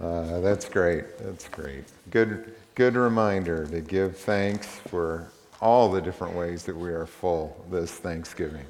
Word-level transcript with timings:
Uh, 0.00 0.40
that's 0.40 0.68
great. 0.68 1.18
That's 1.18 1.48
great. 1.48 1.84
Good, 2.10 2.54
good 2.74 2.94
reminder 2.94 3.66
to 3.66 3.80
give 3.80 4.16
thanks 4.16 4.66
for 4.66 5.28
all 5.60 5.90
the 5.90 6.00
different 6.00 6.34
ways 6.34 6.64
that 6.64 6.76
we 6.76 6.90
are 6.90 7.06
full 7.06 7.64
this 7.70 7.92
Thanksgiving. 7.92 8.64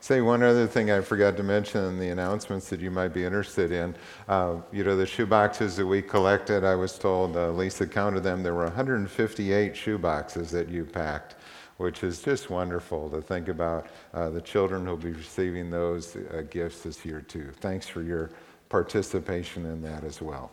Say 0.00 0.20
one 0.20 0.42
other 0.42 0.66
thing 0.66 0.90
I 0.90 1.00
forgot 1.00 1.36
to 1.36 1.44
mention 1.44 1.84
in 1.84 1.98
the 1.98 2.08
announcements 2.10 2.68
that 2.70 2.80
you 2.80 2.90
might 2.90 3.12
be 3.12 3.24
interested 3.24 3.70
in. 3.70 3.94
Uh, 4.28 4.56
you 4.72 4.82
know, 4.82 4.96
the 4.96 5.06
shoe 5.06 5.26
boxes 5.26 5.76
that 5.76 5.86
we 5.86 6.02
collected, 6.02 6.64
I 6.64 6.74
was 6.74 6.98
told, 6.98 7.36
uh, 7.36 7.50
Lisa 7.50 7.86
counted 7.86 8.20
them, 8.24 8.42
there 8.42 8.54
were 8.54 8.64
158 8.64 9.76
shoe 9.76 9.98
boxes 9.98 10.50
that 10.50 10.68
you 10.68 10.84
packed 10.84 11.36
which 11.82 12.04
is 12.04 12.22
just 12.22 12.48
wonderful 12.48 13.10
to 13.10 13.20
think 13.20 13.48
about 13.48 13.88
uh, 14.14 14.30
the 14.30 14.40
children 14.40 14.84
who 14.84 14.90
will 14.90 14.96
be 14.96 15.10
receiving 15.10 15.68
those 15.68 16.14
uh, 16.14 16.42
gifts 16.48 16.82
this 16.82 17.04
year, 17.04 17.20
too. 17.20 17.50
Thanks 17.60 17.88
for 17.88 18.02
your 18.02 18.30
participation 18.72 19.66
in 19.66 19.82
that 19.82 20.02
as 20.02 20.22
well. 20.22 20.50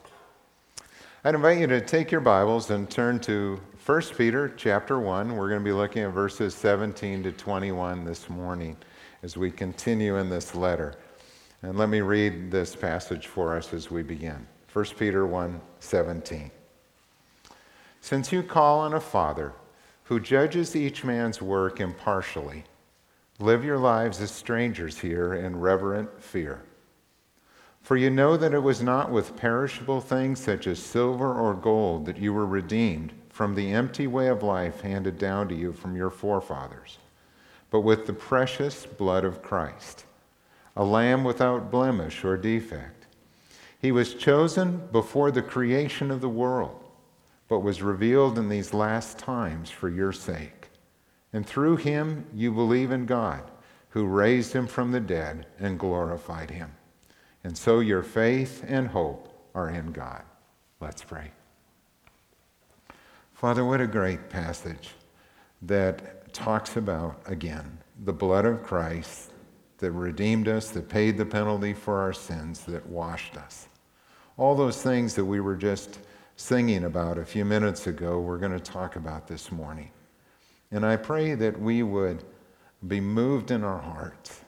I'd 1.23 1.35
invite 1.35 1.57
you 1.57 1.67
to 1.67 1.79
take 1.79 2.11
your 2.11 2.19
Bibles 2.19 2.69
and 2.69 2.89
turn 2.89 3.19
to 3.21 3.61
1 3.85 4.01
Peter 4.17 4.53
chapter 4.57 4.99
1. 4.99 5.37
We're 5.37 5.47
going 5.47 5.61
to 5.61 5.65
be 5.65 5.71
looking 5.71 6.03
at 6.03 6.11
verses 6.11 6.53
17 6.53 7.23
to 7.23 7.31
21 7.31 8.03
this 8.03 8.29
morning 8.29 8.75
as 9.23 9.37
we 9.37 9.49
continue 9.49 10.17
in 10.17 10.29
this 10.29 10.53
letter. 10.53 10.95
And 11.61 11.77
let 11.77 11.87
me 11.87 12.01
read 12.01 12.51
this 12.51 12.75
passage 12.75 13.27
for 13.27 13.55
us 13.55 13.73
as 13.73 13.89
we 13.89 14.03
begin. 14.03 14.45
1 14.73 14.85
Peter 14.97 15.25
1 15.25 15.61
17. 15.79 16.51
Since 18.01 18.33
you 18.33 18.43
call 18.43 18.79
on 18.79 18.95
a 18.95 18.99
Father 18.99 19.53
who 20.03 20.19
judges 20.19 20.75
each 20.75 21.05
man's 21.05 21.41
work 21.41 21.79
impartially, 21.79 22.65
live 23.39 23.63
your 23.63 23.77
lives 23.77 24.19
as 24.19 24.29
strangers 24.29 24.97
here 24.99 25.35
in 25.35 25.57
reverent 25.57 26.21
fear. 26.21 26.63
For 27.89 27.97
you 27.97 28.11
know 28.11 28.37
that 28.37 28.53
it 28.53 28.61
was 28.61 28.83
not 28.83 29.09
with 29.09 29.35
perishable 29.35 29.99
things 29.99 30.39
such 30.39 30.67
as 30.67 30.77
silver 30.77 31.33
or 31.33 31.55
gold 31.55 32.05
that 32.05 32.19
you 32.19 32.31
were 32.31 32.45
redeemed 32.45 33.13
from 33.29 33.55
the 33.55 33.71
empty 33.71 34.05
way 34.05 34.27
of 34.27 34.43
life 34.43 34.81
handed 34.81 35.17
down 35.17 35.47
to 35.47 35.55
you 35.55 35.73
from 35.73 35.95
your 35.95 36.11
forefathers, 36.11 36.99
but 37.71 37.79
with 37.79 38.05
the 38.05 38.13
precious 38.13 38.85
blood 38.85 39.25
of 39.25 39.41
Christ, 39.41 40.05
a 40.75 40.83
lamb 40.83 41.23
without 41.23 41.71
blemish 41.71 42.23
or 42.23 42.37
defect. 42.37 43.07
He 43.79 43.91
was 43.91 44.13
chosen 44.13 44.87
before 44.91 45.31
the 45.31 45.41
creation 45.41 46.11
of 46.11 46.21
the 46.21 46.29
world, 46.29 46.83
but 47.47 47.61
was 47.61 47.81
revealed 47.81 48.37
in 48.37 48.49
these 48.49 48.71
last 48.71 49.17
times 49.17 49.71
for 49.71 49.89
your 49.89 50.13
sake. 50.13 50.69
And 51.33 51.43
through 51.43 51.77
him 51.77 52.27
you 52.35 52.51
believe 52.51 52.91
in 52.91 53.07
God, 53.07 53.49
who 53.89 54.05
raised 54.05 54.53
him 54.53 54.67
from 54.67 54.91
the 54.91 54.99
dead 54.99 55.47
and 55.57 55.79
glorified 55.79 56.51
him. 56.51 56.75
And 57.43 57.57
so 57.57 57.79
your 57.79 58.03
faith 58.03 58.63
and 58.67 58.87
hope 58.87 59.29
are 59.55 59.69
in 59.69 59.91
God. 59.91 60.23
Let's 60.79 61.03
pray. 61.03 61.31
Father, 63.33 63.63
what 63.63 63.79
a 63.79 63.87
great 63.87 64.29
passage 64.29 64.89
that 65.61 66.33
talks 66.33 66.75
about, 66.77 67.21
again, 67.25 67.79
the 68.03 68.13
blood 68.13 68.45
of 68.45 68.63
Christ 68.63 69.31
that 69.77 69.91
redeemed 69.91 70.47
us, 70.47 70.69
that 70.71 70.89
paid 70.89 71.17
the 71.17 71.25
penalty 71.25 71.73
for 71.73 71.99
our 71.99 72.13
sins, 72.13 72.61
that 72.65 72.85
washed 72.85 73.37
us. 73.37 73.67
All 74.37 74.55
those 74.55 74.81
things 74.81 75.15
that 75.15 75.25
we 75.25 75.39
were 75.39 75.55
just 75.55 75.99
singing 76.35 76.85
about 76.85 77.17
a 77.17 77.25
few 77.25 77.45
minutes 77.45 77.87
ago, 77.87 78.19
we're 78.19 78.37
going 78.37 78.51
to 78.51 78.59
talk 78.59 78.95
about 78.95 79.27
this 79.27 79.51
morning. 79.51 79.91
And 80.71 80.85
I 80.85 80.97
pray 80.97 81.35
that 81.35 81.59
we 81.59 81.83
would 81.83 82.23
be 82.87 82.99
moved 82.99 83.51
in 83.51 83.63
our 83.63 83.79
hearts 83.79 84.41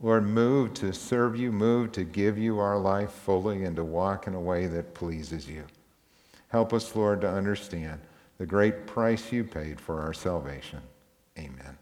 Lord, 0.00 0.26
move 0.26 0.74
to 0.74 0.92
serve 0.92 1.36
you, 1.36 1.50
move 1.52 1.92
to 1.92 2.04
give 2.04 2.36
you 2.36 2.58
our 2.58 2.78
life 2.78 3.10
fully 3.10 3.64
and 3.64 3.76
to 3.76 3.84
walk 3.84 4.26
in 4.26 4.34
a 4.34 4.40
way 4.40 4.66
that 4.66 4.94
pleases 4.94 5.48
you. 5.48 5.64
Help 6.48 6.72
us, 6.72 6.94
Lord, 6.94 7.20
to 7.22 7.28
understand 7.28 8.00
the 8.38 8.46
great 8.46 8.86
price 8.86 9.32
you 9.32 9.44
paid 9.44 9.80
for 9.80 10.00
our 10.00 10.12
salvation. 10.12 10.80
Amen. 11.38 11.78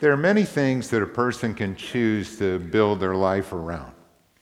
There 0.00 0.12
are 0.12 0.16
many 0.16 0.44
things 0.44 0.90
that 0.90 1.02
a 1.02 1.06
person 1.06 1.54
can 1.54 1.76
choose 1.76 2.36
to 2.38 2.58
build 2.58 2.98
their 2.98 3.14
life 3.14 3.52
around. 3.52 3.92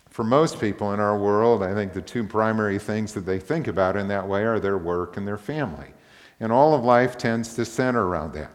For 0.09 0.25
most 0.25 0.59
people 0.59 0.93
in 0.93 1.01
our 1.01 1.19
world, 1.19 1.63
I 1.63 1.75
think 1.75 1.93
the 1.93 2.01
two 2.01 2.25
primary 2.25 2.79
things 2.79 3.13
that 3.13 3.27
they 3.27 3.39
think 3.39 3.69
about 3.69 3.97
in 3.97 4.09
that 4.09 4.27
way 4.27 4.45
are 4.45 4.59
their 4.59 4.79
work 4.79 5.17
and 5.17 5.29
their 5.29 5.37
family. 5.37 5.89
And 6.41 6.51
all 6.51 6.75
of 6.75 6.83
life 6.83 7.19
tends 7.19 7.55
to 7.55 7.65
center 7.65 8.07
around 8.07 8.33
that. 8.33 8.51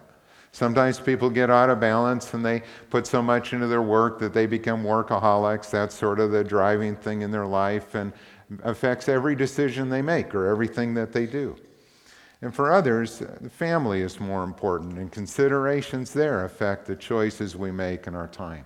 Sometimes 0.55 1.01
people 1.01 1.29
get 1.29 1.49
out 1.49 1.69
of 1.69 1.81
balance 1.81 2.33
and 2.33 2.45
they 2.45 2.63
put 2.89 3.05
so 3.05 3.21
much 3.21 3.51
into 3.51 3.67
their 3.67 3.81
work 3.81 4.19
that 4.19 4.33
they 4.33 4.45
become 4.45 4.85
workaholics. 4.85 5.69
That's 5.69 5.93
sort 5.93 6.17
of 6.17 6.31
the 6.31 6.45
driving 6.45 6.95
thing 6.95 7.23
in 7.23 7.31
their 7.31 7.45
life 7.45 7.93
and 7.93 8.13
affects 8.63 9.09
every 9.09 9.35
decision 9.35 9.89
they 9.89 10.01
make 10.01 10.33
or 10.33 10.47
everything 10.47 10.93
that 10.93 11.11
they 11.11 11.25
do. 11.25 11.57
And 12.41 12.55
for 12.55 12.71
others, 12.71 13.19
the 13.19 13.49
family 13.49 13.99
is 13.99 14.21
more 14.21 14.45
important, 14.45 14.97
and 14.97 15.11
considerations 15.11 16.13
there 16.13 16.45
affect 16.45 16.85
the 16.85 16.95
choices 16.95 17.57
we 17.57 17.71
make 17.71 18.07
in 18.07 18.15
our 18.15 18.29
time. 18.29 18.63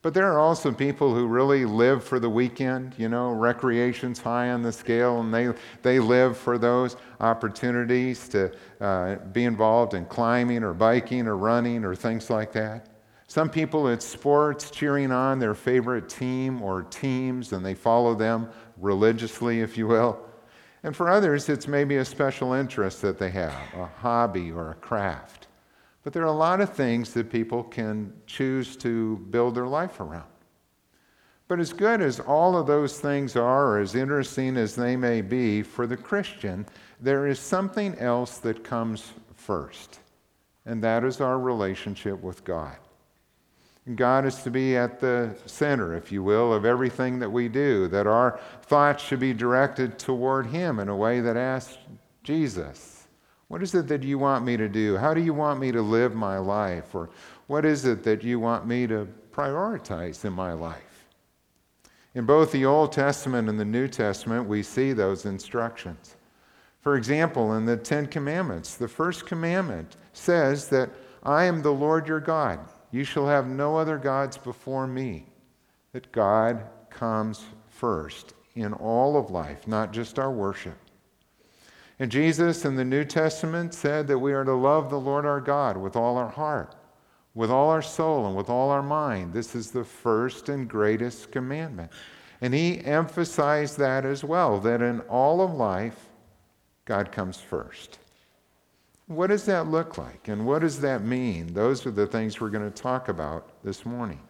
But 0.00 0.14
there 0.14 0.32
are 0.32 0.38
also 0.38 0.72
people 0.72 1.12
who 1.12 1.26
really 1.26 1.64
live 1.64 2.04
for 2.04 2.20
the 2.20 2.30
weekend. 2.30 2.94
You 2.98 3.08
know, 3.08 3.30
recreation's 3.32 4.20
high 4.20 4.50
on 4.50 4.62
the 4.62 4.72
scale, 4.72 5.20
and 5.20 5.34
they, 5.34 5.52
they 5.82 5.98
live 5.98 6.36
for 6.36 6.56
those 6.56 6.96
opportunities 7.20 8.28
to 8.28 8.52
uh, 8.80 9.16
be 9.32 9.44
involved 9.44 9.94
in 9.94 10.04
climbing 10.06 10.62
or 10.62 10.72
biking 10.72 11.26
or 11.26 11.36
running 11.36 11.84
or 11.84 11.94
things 11.94 12.30
like 12.30 12.52
that. 12.52 12.86
Some 13.26 13.50
people, 13.50 13.88
it's 13.88 14.06
sports, 14.06 14.70
cheering 14.70 15.12
on 15.12 15.38
their 15.38 15.54
favorite 15.54 16.08
team 16.08 16.62
or 16.62 16.82
teams, 16.82 17.52
and 17.52 17.64
they 17.64 17.74
follow 17.74 18.14
them 18.14 18.48
religiously, 18.78 19.60
if 19.60 19.76
you 19.76 19.86
will. 19.86 20.18
And 20.82 20.96
for 20.96 21.10
others, 21.10 21.48
it's 21.48 21.68
maybe 21.68 21.96
a 21.96 22.04
special 22.04 22.54
interest 22.54 23.02
that 23.02 23.18
they 23.18 23.30
have, 23.30 23.52
a 23.76 23.86
hobby 24.00 24.50
or 24.50 24.70
a 24.70 24.74
craft. 24.74 25.37
But 26.08 26.14
there 26.14 26.22
are 26.22 26.26
a 26.26 26.32
lot 26.32 26.62
of 26.62 26.72
things 26.72 27.12
that 27.12 27.28
people 27.28 27.62
can 27.62 28.14
choose 28.26 28.78
to 28.78 29.18
build 29.28 29.54
their 29.54 29.66
life 29.66 30.00
around. 30.00 30.24
But 31.48 31.60
as 31.60 31.74
good 31.74 32.00
as 32.00 32.18
all 32.18 32.56
of 32.56 32.66
those 32.66 32.98
things 32.98 33.36
are, 33.36 33.74
or 33.74 33.78
as 33.78 33.94
interesting 33.94 34.56
as 34.56 34.74
they 34.74 34.96
may 34.96 35.20
be, 35.20 35.62
for 35.62 35.86
the 35.86 35.98
Christian, 35.98 36.64
there 36.98 37.26
is 37.26 37.38
something 37.38 37.94
else 37.98 38.38
that 38.38 38.64
comes 38.64 39.12
first, 39.34 39.98
and 40.64 40.82
that 40.82 41.04
is 41.04 41.20
our 41.20 41.38
relationship 41.38 42.22
with 42.22 42.42
God. 42.42 42.78
God 43.94 44.24
is 44.24 44.36
to 44.44 44.50
be 44.50 44.78
at 44.78 45.00
the 45.00 45.36
center, 45.44 45.94
if 45.94 46.10
you 46.10 46.22
will, 46.22 46.54
of 46.54 46.64
everything 46.64 47.18
that 47.18 47.30
we 47.30 47.48
do, 47.48 47.86
that 47.88 48.06
our 48.06 48.40
thoughts 48.62 49.04
should 49.04 49.20
be 49.20 49.34
directed 49.34 49.98
toward 49.98 50.46
Him 50.46 50.78
in 50.78 50.88
a 50.88 50.96
way 50.96 51.20
that 51.20 51.36
asks 51.36 51.76
Jesus 52.22 52.97
what 53.48 53.62
is 53.62 53.74
it 53.74 53.88
that 53.88 54.02
you 54.02 54.18
want 54.18 54.44
me 54.44 54.56
to 54.56 54.68
do? 54.68 54.96
How 54.96 55.14
do 55.14 55.22
you 55.22 55.32
want 55.34 55.58
me 55.58 55.72
to 55.72 55.82
live 55.82 56.14
my 56.14 56.38
life? 56.38 56.94
Or 56.94 57.10
what 57.46 57.64
is 57.64 57.86
it 57.86 58.02
that 58.04 58.22
you 58.22 58.38
want 58.38 58.66
me 58.66 58.86
to 58.86 59.08
prioritize 59.32 60.24
in 60.24 60.34
my 60.34 60.52
life? 60.52 61.06
In 62.14 62.26
both 62.26 62.52
the 62.52 62.66
Old 62.66 62.92
Testament 62.92 63.48
and 63.48 63.58
the 63.58 63.64
New 63.64 63.88
Testament, 63.88 64.46
we 64.46 64.62
see 64.62 64.92
those 64.92 65.24
instructions. 65.24 66.16
For 66.80 66.96
example, 66.96 67.54
in 67.54 67.64
the 67.64 67.76
Ten 67.76 68.06
Commandments, 68.06 68.74
the 68.74 68.88
first 68.88 69.26
commandment 69.26 69.96
says 70.12 70.68
that 70.68 70.90
I 71.22 71.44
am 71.44 71.62
the 71.62 71.72
Lord 71.72 72.06
your 72.06 72.20
God. 72.20 72.60
You 72.90 73.04
shall 73.04 73.26
have 73.26 73.46
no 73.46 73.76
other 73.76 73.98
gods 73.98 74.38
before 74.38 74.86
me. 74.86 75.26
That 75.92 76.12
God 76.12 76.64
comes 76.90 77.44
first 77.68 78.34
in 78.54 78.72
all 78.74 79.16
of 79.16 79.30
life, 79.30 79.66
not 79.66 79.92
just 79.92 80.18
our 80.18 80.30
worship. 80.30 80.76
And 81.98 82.10
Jesus 82.10 82.64
in 82.64 82.76
the 82.76 82.84
New 82.84 83.04
Testament 83.04 83.74
said 83.74 84.06
that 84.06 84.18
we 84.18 84.32
are 84.32 84.44
to 84.44 84.54
love 84.54 84.88
the 84.88 85.00
Lord 85.00 85.26
our 85.26 85.40
God 85.40 85.76
with 85.76 85.96
all 85.96 86.16
our 86.16 86.28
heart, 86.28 86.76
with 87.34 87.50
all 87.50 87.70
our 87.70 87.82
soul, 87.82 88.26
and 88.26 88.36
with 88.36 88.48
all 88.48 88.70
our 88.70 88.82
mind. 88.82 89.32
This 89.32 89.54
is 89.54 89.70
the 89.70 89.84
first 89.84 90.48
and 90.48 90.68
greatest 90.68 91.32
commandment. 91.32 91.90
And 92.40 92.54
he 92.54 92.84
emphasized 92.84 93.78
that 93.78 94.04
as 94.04 94.22
well, 94.22 94.60
that 94.60 94.80
in 94.80 95.00
all 95.02 95.40
of 95.40 95.52
life, 95.52 96.06
God 96.84 97.10
comes 97.10 97.40
first. 97.40 97.98
What 99.08 99.28
does 99.28 99.44
that 99.46 99.66
look 99.66 99.98
like? 99.98 100.28
And 100.28 100.46
what 100.46 100.60
does 100.60 100.80
that 100.80 101.02
mean? 101.02 101.52
Those 101.52 101.84
are 101.86 101.90
the 101.90 102.06
things 102.06 102.40
we're 102.40 102.50
going 102.50 102.70
to 102.70 102.82
talk 102.82 103.08
about 103.08 103.62
this 103.64 103.84
morning. 103.84 104.20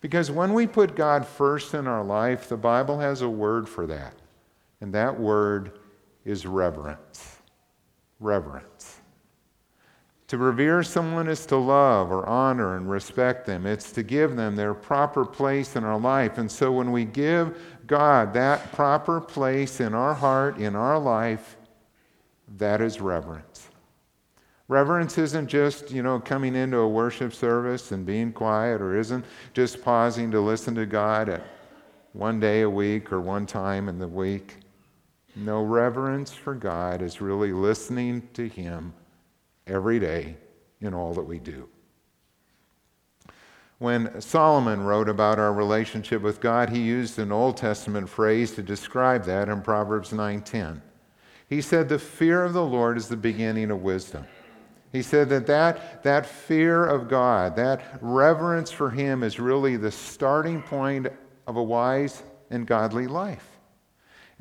Because 0.00 0.32
when 0.32 0.52
we 0.52 0.66
put 0.66 0.96
God 0.96 1.24
first 1.24 1.74
in 1.74 1.86
our 1.86 2.02
life, 2.02 2.48
the 2.48 2.56
Bible 2.56 2.98
has 2.98 3.22
a 3.22 3.28
word 3.28 3.68
for 3.68 3.86
that. 3.86 4.14
And 4.80 4.92
that 4.94 5.20
word 5.20 5.78
is 6.24 6.46
reverence. 6.46 7.38
Reverence. 8.20 9.00
To 10.28 10.38
revere 10.38 10.82
someone 10.82 11.28
is 11.28 11.44
to 11.46 11.56
love 11.56 12.10
or 12.10 12.26
honor 12.26 12.76
and 12.76 12.88
respect 12.88 13.44
them. 13.44 13.66
It's 13.66 13.92
to 13.92 14.02
give 14.02 14.34
them 14.34 14.56
their 14.56 14.72
proper 14.72 15.26
place 15.26 15.76
in 15.76 15.84
our 15.84 15.98
life. 15.98 16.38
And 16.38 16.50
so 16.50 16.72
when 16.72 16.90
we 16.90 17.04
give 17.04 17.58
God 17.86 18.32
that 18.32 18.72
proper 18.72 19.20
place 19.20 19.80
in 19.80 19.92
our 19.92 20.14
heart, 20.14 20.56
in 20.56 20.74
our 20.74 20.98
life, 20.98 21.58
that 22.56 22.80
is 22.80 23.00
reverence. 23.00 23.68
Reverence 24.68 25.18
isn't 25.18 25.48
just, 25.48 25.90
you 25.90 26.02
know, 26.02 26.18
coming 26.18 26.54
into 26.54 26.78
a 26.78 26.88
worship 26.88 27.34
service 27.34 27.92
and 27.92 28.06
being 28.06 28.32
quiet, 28.32 28.80
or 28.80 28.98
isn't 28.98 29.26
just 29.52 29.82
pausing 29.82 30.30
to 30.30 30.40
listen 30.40 30.74
to 30.76 30.86
God 30.86 31.28
at 31.28 31.42
one 32.14 32.40
day 32.40 32.62
a 32.62 32.70
week 32.70 33.12
or 33.12 33.20
one 33.20 33.44
time 33.44 33.86
in 33.90 33.98
the 33.98 34.08
week. 34.08 34.61
No, 35.34 35.62
reverence 35.62 36.32
for 36.32 36.54
God 36.54 37.00
is 37.00 37.20
really 37.20 37.52
listening 37.52 38.28
to 38.34 38.48
Him 38.48 38.92
every 39.66 39.98
day 39.98 40.36
in 40.80 40.92
all 40.92 41.14
that 41.14 41.22
we 41.22 41.38
do. 41.38 41.68
When 43.78 44.20
Solomon 44.20 44.84
wrote 44.84 45.08
about 45.08 45.38
our 45.38 45.52
relationship 45.52 46.22
with 46.22 46.40
God, 46.40 46.70
he 46.70 46.80
used 46.80 47.18
an 47.18 47.32
Old 47.32 47.56
Testament 47.56 48.08
phrase 48.08 48.52
to 48.52 48.62
describe 48.62 49.24
that 49.24 49.48
in 49.48 49.62
Proverbs 49.62 50.12
9:10. 50.12 50.82
He 51.48 51.60
said, 51.60 51.88
"The 51.88 51.98
fear 51.98 52.44
of 52.44 52.52
the 52.52 52.64
Lord 52.64 52.96
is 52.96 53.08
the 53.08 53.16
beginning 53.16 53.70
of 53.70 53.82
wisdom." 53.82 54.26
He 54.92 55.02
said 55.02 55.30
that, 55.30 55.46
that 55.46 56.02
that 56.02 56.26
fear 56.26 56.84
of 56.84 57.08
God, 57.08 57.56
that 57.56 57.98
reverence 58.00 58.70
for 58.70 58.90
Him, 58.90 59.22
is 59.22 59.40
really 59.40 59.76
the 59.76 59.90
starting 59.90 60.62
point 60.62 61.08
of 61.46 61.56
a 61.56 61.62
wise 61.62 62.22
and 62.50 62.66
godly 62.66 63.06
life. 63.06 63.51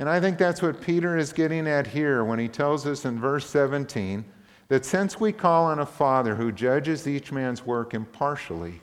And 0.02 0.10
I 0.10 0.20
think 0.20 0.40
that's 0.40 0.64
what 0.64 0.82
Peter 0.82 1.16
is 1.16 1.32
getting 1.32 1.68
at 1.68 1.86
here 1.86 2.24
when 2.24 2.40
he 2.40 2.48
tells 2.48 2.88
us 2.88 3.06
in 3.06 3.20
verse 3.20 3.48
17 3.48 4.26
that 4.68 4.84
since 4.84 5.20
we 5.20 5.32
call 5.32 5.66
on 5.66 5.78
a 5.78 5.86
Father 5.86 6.34
who 6.34 6.52
judges 6.52 7.08
each 7.08 7.32
man's 7.32 7.68
work 7.68 7.94
impartially, 7.94 8.82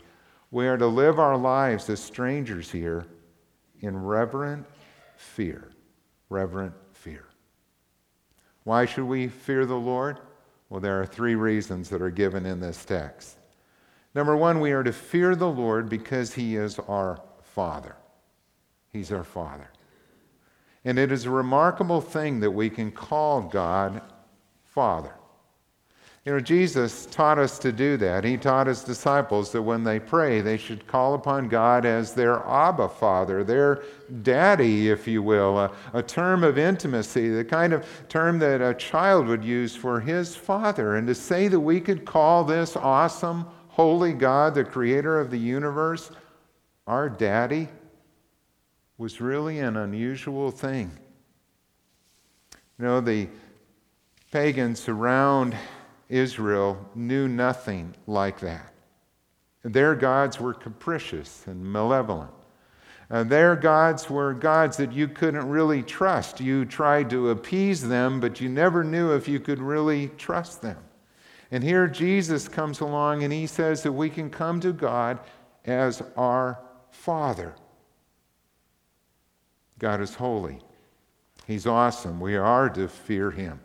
we 0.52 0.68
are 0.68 0.76
to 0.76 0.86
live 0.86 1.18
our 1.18 1.36
lives 1.36 1.90
as 1.90 1.98
strangers 1.98 2.70
here 2.70 3.04
in 3.80 4.00
reverent 4.00 4.64
fear. 5.16 5.72
Reverent 6.28 6.74
fear. 6.92 7.24
Why 8.62 8.84
should 8.86 9.06
we 9.06 9.26
fear 9.26 9.66
the 9.66 9.74
Lord? 9.74 10.20
Well, 10.70 10.80
there 10.80 11.00
are 11.00 11.06
three 11.06 11.34
reasons 11.34 11.88
that 11.88 12.00
are 12.00 12.10
given 12.10 12.46
in 12.46 12.60
this 12.60 12.84
text. 12.84 13.38
Number 14.14 14.36
one, 14.36 14.60
we 14.60 14.70
are 14.70 14.84
to 14.84 14.92
fear 14.92 15.34
the 15.34 15.50
Lord 15.50 15.88
because 15.88 16.34
he 16.34 16.54
is 16.54 16.78
our 16.78 17.20
Father. 17.42 17.96
He's 18.92 19.10
our 19.10 19.24
Father. 19.24 19.68
And 20.84 20.98
it 20.98 21.12
is 21.12 21.24
a 21.24 21.30
remarkable 21.30 22.00
thing 22.00 22.40
that 22.40 22.50
we 22.50 22.70
can 22.70 22.90
call 22.90 23.42
God 23.42 24.00
Father. 24.64 25.14
You 26.28 26.34
know, 26.34 26.40
Jesus 26.40 27.06
taught 27.06 27.38
us 27.38 27.58
to 27.60 27.72
do 27.72 27.96
that. 27.96 28.22
He 28.22 28.36
taught 28.36 28.66
his 28.66 28.84
disciples 28.84 29.50
that 29.52 29.62
when 29.62 29.82
they 29.82 29.98
pray, 29.98 30.42
they 30.42 30.58
should 30.58 30.86
call 30.86 31.14
upon 31.14 31.48
God 31.48 31.86
as 31.86 32.12
their 32.12 32.46
Abba 32.46 32.90
Father, 32.90 33.42
their 33.42 33.82
daddy, 34.22 34.90
if 34.90 35.08
you 35.08 35.22
will, 35.22 35.58
a, 35.58 35.72
a, 35.94 36.02
term 36.02 36.44
of 36.44 36.58
intimacy, 36.58 37.30
the 37.30 37.46
kind 37.46 37.72
of 37.72 37.86
term 38.10 38.38
that 38.40 38.60
a 38.60 38.74
child 38.74 39.26
would 39.26 39.42
use 39.42 39.74
for 39.74 40.00
his 40.00 40.36
father. 40.36 40.96
And 40.96 41.06
to 41.06 41.14
say 41.14 41.48
that 41.48 41.60
we 41.60 41.80
could 41.80 42.04
call 42.04 42.44
this 42.44 42.76
awesome, 42.76 43.46
holy 43.68 44.12
God, 44.12 44.54
the 44.54 44.64
creator 44.64 45.18
of 45.18 45.30
the 45.30 45.38
universe, 45.38 46.10
our 46.86 47.08
daddy, 47.08 47.68
was 48.98 49.20
really 49.20 49.60
an 49.60 49.76
unusual 49.76 50.50
thing. 50.50 50.90
You 52.78 52.84
know, 52.84 53.00
the 53.00 53.28
pagans 54.32 54.88
around 54.88 55.56
Israel 56.08 56.84
knew 56.94 57.28
nothing 57.28 57.94
like 58.06 58.40
that. 58.40 58.72
Their 59.62 59.94
gods 59.94 60.40
were 60.40 60.54
capricious 60.54 61.46
and 61.46 61.64
malevolent. 61.64 62.30
Uh, 63.10 63.24
their 63.24 63.56
gods 63.56 64.10
were 64.10 64.34
gods 64.34 64.76
that 64.76 64.92
you 64.92 65.08
couldn't 65.08 65.48
really 65.48 65.82
trust. 65.82 66.40
You 66.40 66.64
tried 66.64 67.08
to 67.10 67.30
appease 67.30 67.86
them, 67.86 68.20
but 68.20 68.40
you 68.40 68.48
never 68.48 68.84
knew 68.84 69.12
if 69.12 69.26
you 69.26 69.40
could 69.40 69.60
really 69.60 70.08
trust 70.18 70.60
them. 70.60 70.76
And 71.50 71.64
here 71.64 71.88
Jesus 71.88 72.48
comes 72.48 72.80
along 72.80 73.24
and 73.24 73.32
he 73.32 73.46
says 73.46 73.82
that 73.82 73.92
we 73.92 74.10
can 74.10 74.28
come 74.28 74.60
to 74.60 74.72
God 74.72 75.20
as 75.64 76.02
our 76.16 76.60
Father. 76.90 77.54
God 79.78 80.00
is 80.00 80.14
holy. 80.14 80.60
He's 81.46 81.66
awesome. 81.66 82.20
We 82.20 82.36
are 82.36 82.68
to 82.70 82.88
fear 82.88 83.30
him. 83.30 83.60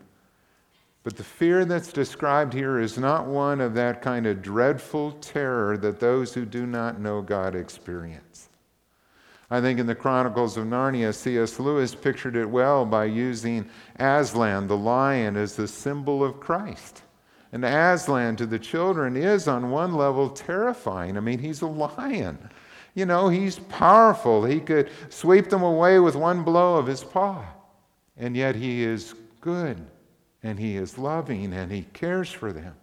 But 1.03 1.17
the 1.17 1.23
fear 1.23 1.65
that's 1.65 1.91
described 1.91 2.53
here 2.53 2.79
is 2.79 2.97
not 2.97 3.25
one 3.25 3.59
of 3.59 3.73
that 3.73 4.01
kind 4.01 4.25
of 4.25 4.41
dreadful 4.41 5.11
terror 5.13 5.77
that 5.77 5.99
those 5.99 6.33
who 6.33 6.45
do 6.45 6.65
not 6.65 7.01
know 7.01 7.21
God 7.21 7.55
experience. 7.55 8.49
I 9.51 9.59
think 9.59 9.79
in 9.79 9.85
the 9.85 9.95
Chronicles 9.95 10.55
of 10.55 10.65
Narnia, 10.65 11.13
C.S. 11.13 11.59
Lewis 11.59 11.93
pictured 11.93 12.37
it 12.37 12.49
well 12.49 12.85
by 12.85 13.05
using 13.05 13.69
Aslan, 13.99 14.67
the 14.67 14.77
lion, 14.77 15.35
as 15.35 15.55
the 15.55 15.67
symbol 15.67 16.23
of 16.23 16.39
Christ. 16.39 17.03
And 17.51 17.65
Aslan 17.65 18.37
to 18.37 18.45
the 18.45 18.57
children 18.57 19.15
is, 19.15 19.47
on 19.47 19.69
one 19.69 19.93
level, 19.93 20.29
terrifying. 20.29 21.17
I 21.17 21.19
mean, 21.19 21.37
he's 21.37 21.61
a 21.61 21.67
lion. 21.67 22.49
You 22.93 23.05
know, 23.05 23.29
he's 23.29 23.59
powerful. 23.59 24.45
He 24.45 24.59
could 24.59 24.89
sweep 25.09 25.49
them 25.49 25.63
away 25.63 25.99
with 25.99 26.15
one 26.15 26.43
blow 26.43 26.77
of 26.77 26.85
his 26.85 27.03
paw. 27.03 27.43
And 28.17 28.35
yet 28.37 28.55
he 28.55 28.83
is 28.83 29.15
good 29.41 29.83
and 30.43 30.59
he 30.59 30.77
is 30.77 30.97
loving 30.97 31.53
and 31.53 31.71
he 31.71 31.83
cares 31.93 32.29
for 32.29 32.53
them. 32.53 32.75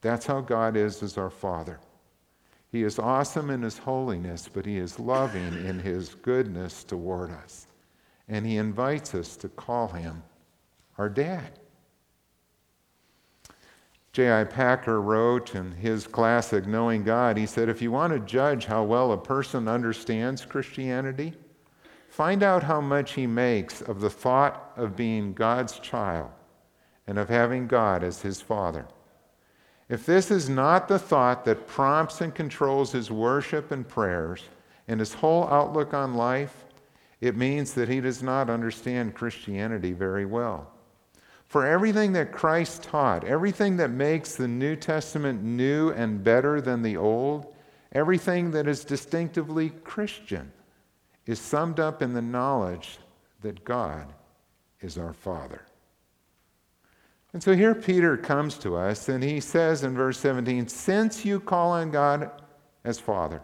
That's 0.00 0.26
how 0.26 0.40
God 0.40 0.76
is 0.76 1.02
as 1.02 1.18
our 1.18 1.30
Father. 1.30 1.80
He 2.70 2.84
is 2.84 2.98
awesome 2.98 3.50
in 3.50 3.62
his 3.62 3.78
holiness, 3.78 4.48
but 4.52 4.64
he 4.64 4.78
is 4.78 5.00
loving 5.00 5.64
in 5.66 5.80
his 5.80 6.14
goodness 6.14 6.84
toward 6.84 7.30
us. 7.30 7.66
And 8.28 8.46
he 8.46 8.58
invites 8.58 9.14
us 9.14 9.36
to 9.38 9.48
call 9.48 9.88
him 9.88 10.22
our 10.96 11.08
dad. 11.08 11.58
J.I. 14.12 14.44
Packer 14.44 15.00
wrote 15.00 15.54
in 15.54 15.72
his 15.72 16.08
classic, 16.08 16.66
Knowing 16.66 17.04
God, 17.04 17.36
he 17.36 17.46
said, 17.46 17.68
If 17.68 17.80
you 17.80 17.92
want 17.92 18.12
to 18.12 18.18
judge 18.18 18.64
how 18.64 18.82
well 18.82 19.12
a 19.12 19.16
person 19.16 19.68
understands 19.68 20.44
Christianity, 20.44 21.34
find 22.08 22.42
out 22.42 22.64
how 22.64 22.80
much 22.80 23.12
he 23.12 23.26
makes 23.26 23.80
of 23.82 24.00
the 24.00 24.10
thought 24.10 24.72
of 24.76 24.96
being 24.96 25.32
God's 25.32 25.78
child 25.78 26.30
and 27.06 27.18
of 27.18 27.28
having 27.28 27.68
God 27.68 28.02
as 28.02 28.22
his 28.22 28.40
father. 28.40 28.86
If 29.88 30.06
this 30.06 30.30
is 30.30 30.48
not 30.48 30.88
the 30.88 30.98
thought 30.98 31.44
that 31.44 31.68
prompts 31.68 32.20
and 32.20 32.34
controls 32.34 32.92
his 32.92 33.10
worship 33.10 33.70
and 33.70 33.86
prayers 33.86 34.44
and 34.88 34.98
his 34.98 35.14
whole 35.14 35.48
outlook 35.48 35.94
on 35.94 36.14
life, 36.14 36.64
it 37.20 37.36
means 37.36 37.74
that 37.74 37.88
he 37.88 38.00
does 38.00 38.22
not 38.22 38.50
understand 38.50 39.14
Christianity 39.14 39.92
very 39.92 40.24
well. 40.24 40.72
For 41.50 41.66
everything 41.66 42.12
that 42.12 42.30
Christ 42.30 42.84
taught, 42.84 43.24
everything 43.24 43.76
that 43.78 43.90
makes 43.90 44.36
the 44.36 44.46
New 44.46 44.76
Testament 44.76 45.42
new 45.42 45.90
and 45.90 46.22
better 46.22 46.60
than 46.60 46.80
the 46.80 46.96
Old, 46.96 47.52
everything 47.90 48.52
that 48.52 48.68
is 48.68 48.84
distinctively 48.84 49.70
Christian, 49.82 50.52
is 51.26 51.40
summed 51.40 51.80
up 51.80 52.02
in 52.02 52.12
the 52.12 52.22
knowledge 52.22 52.98
that 53.40 53.64
God 53.64 54.12
is 54.80 54.96
our 54.96 55.12
Father. 55.12 55.62
And 57.32 57.42
so 57.42 57.56
here 57.56 57.74
Peter 57.74 58.16
comes 58.16 58.56
to 58.58 58.76
us 58.76 59.08
and 59.08 59.20
he 59.20 59.40
says 59.40 59.82
in 59.82 59.96
verse 59.96 60.18
17, 60.18 60.68
Since 60.68 61.24
you 61.24 61.40
call 61.40 61.72
on 61.72 61.90
God 61.90 62.30
as 62.84 63.00
Father, 63.00 63.42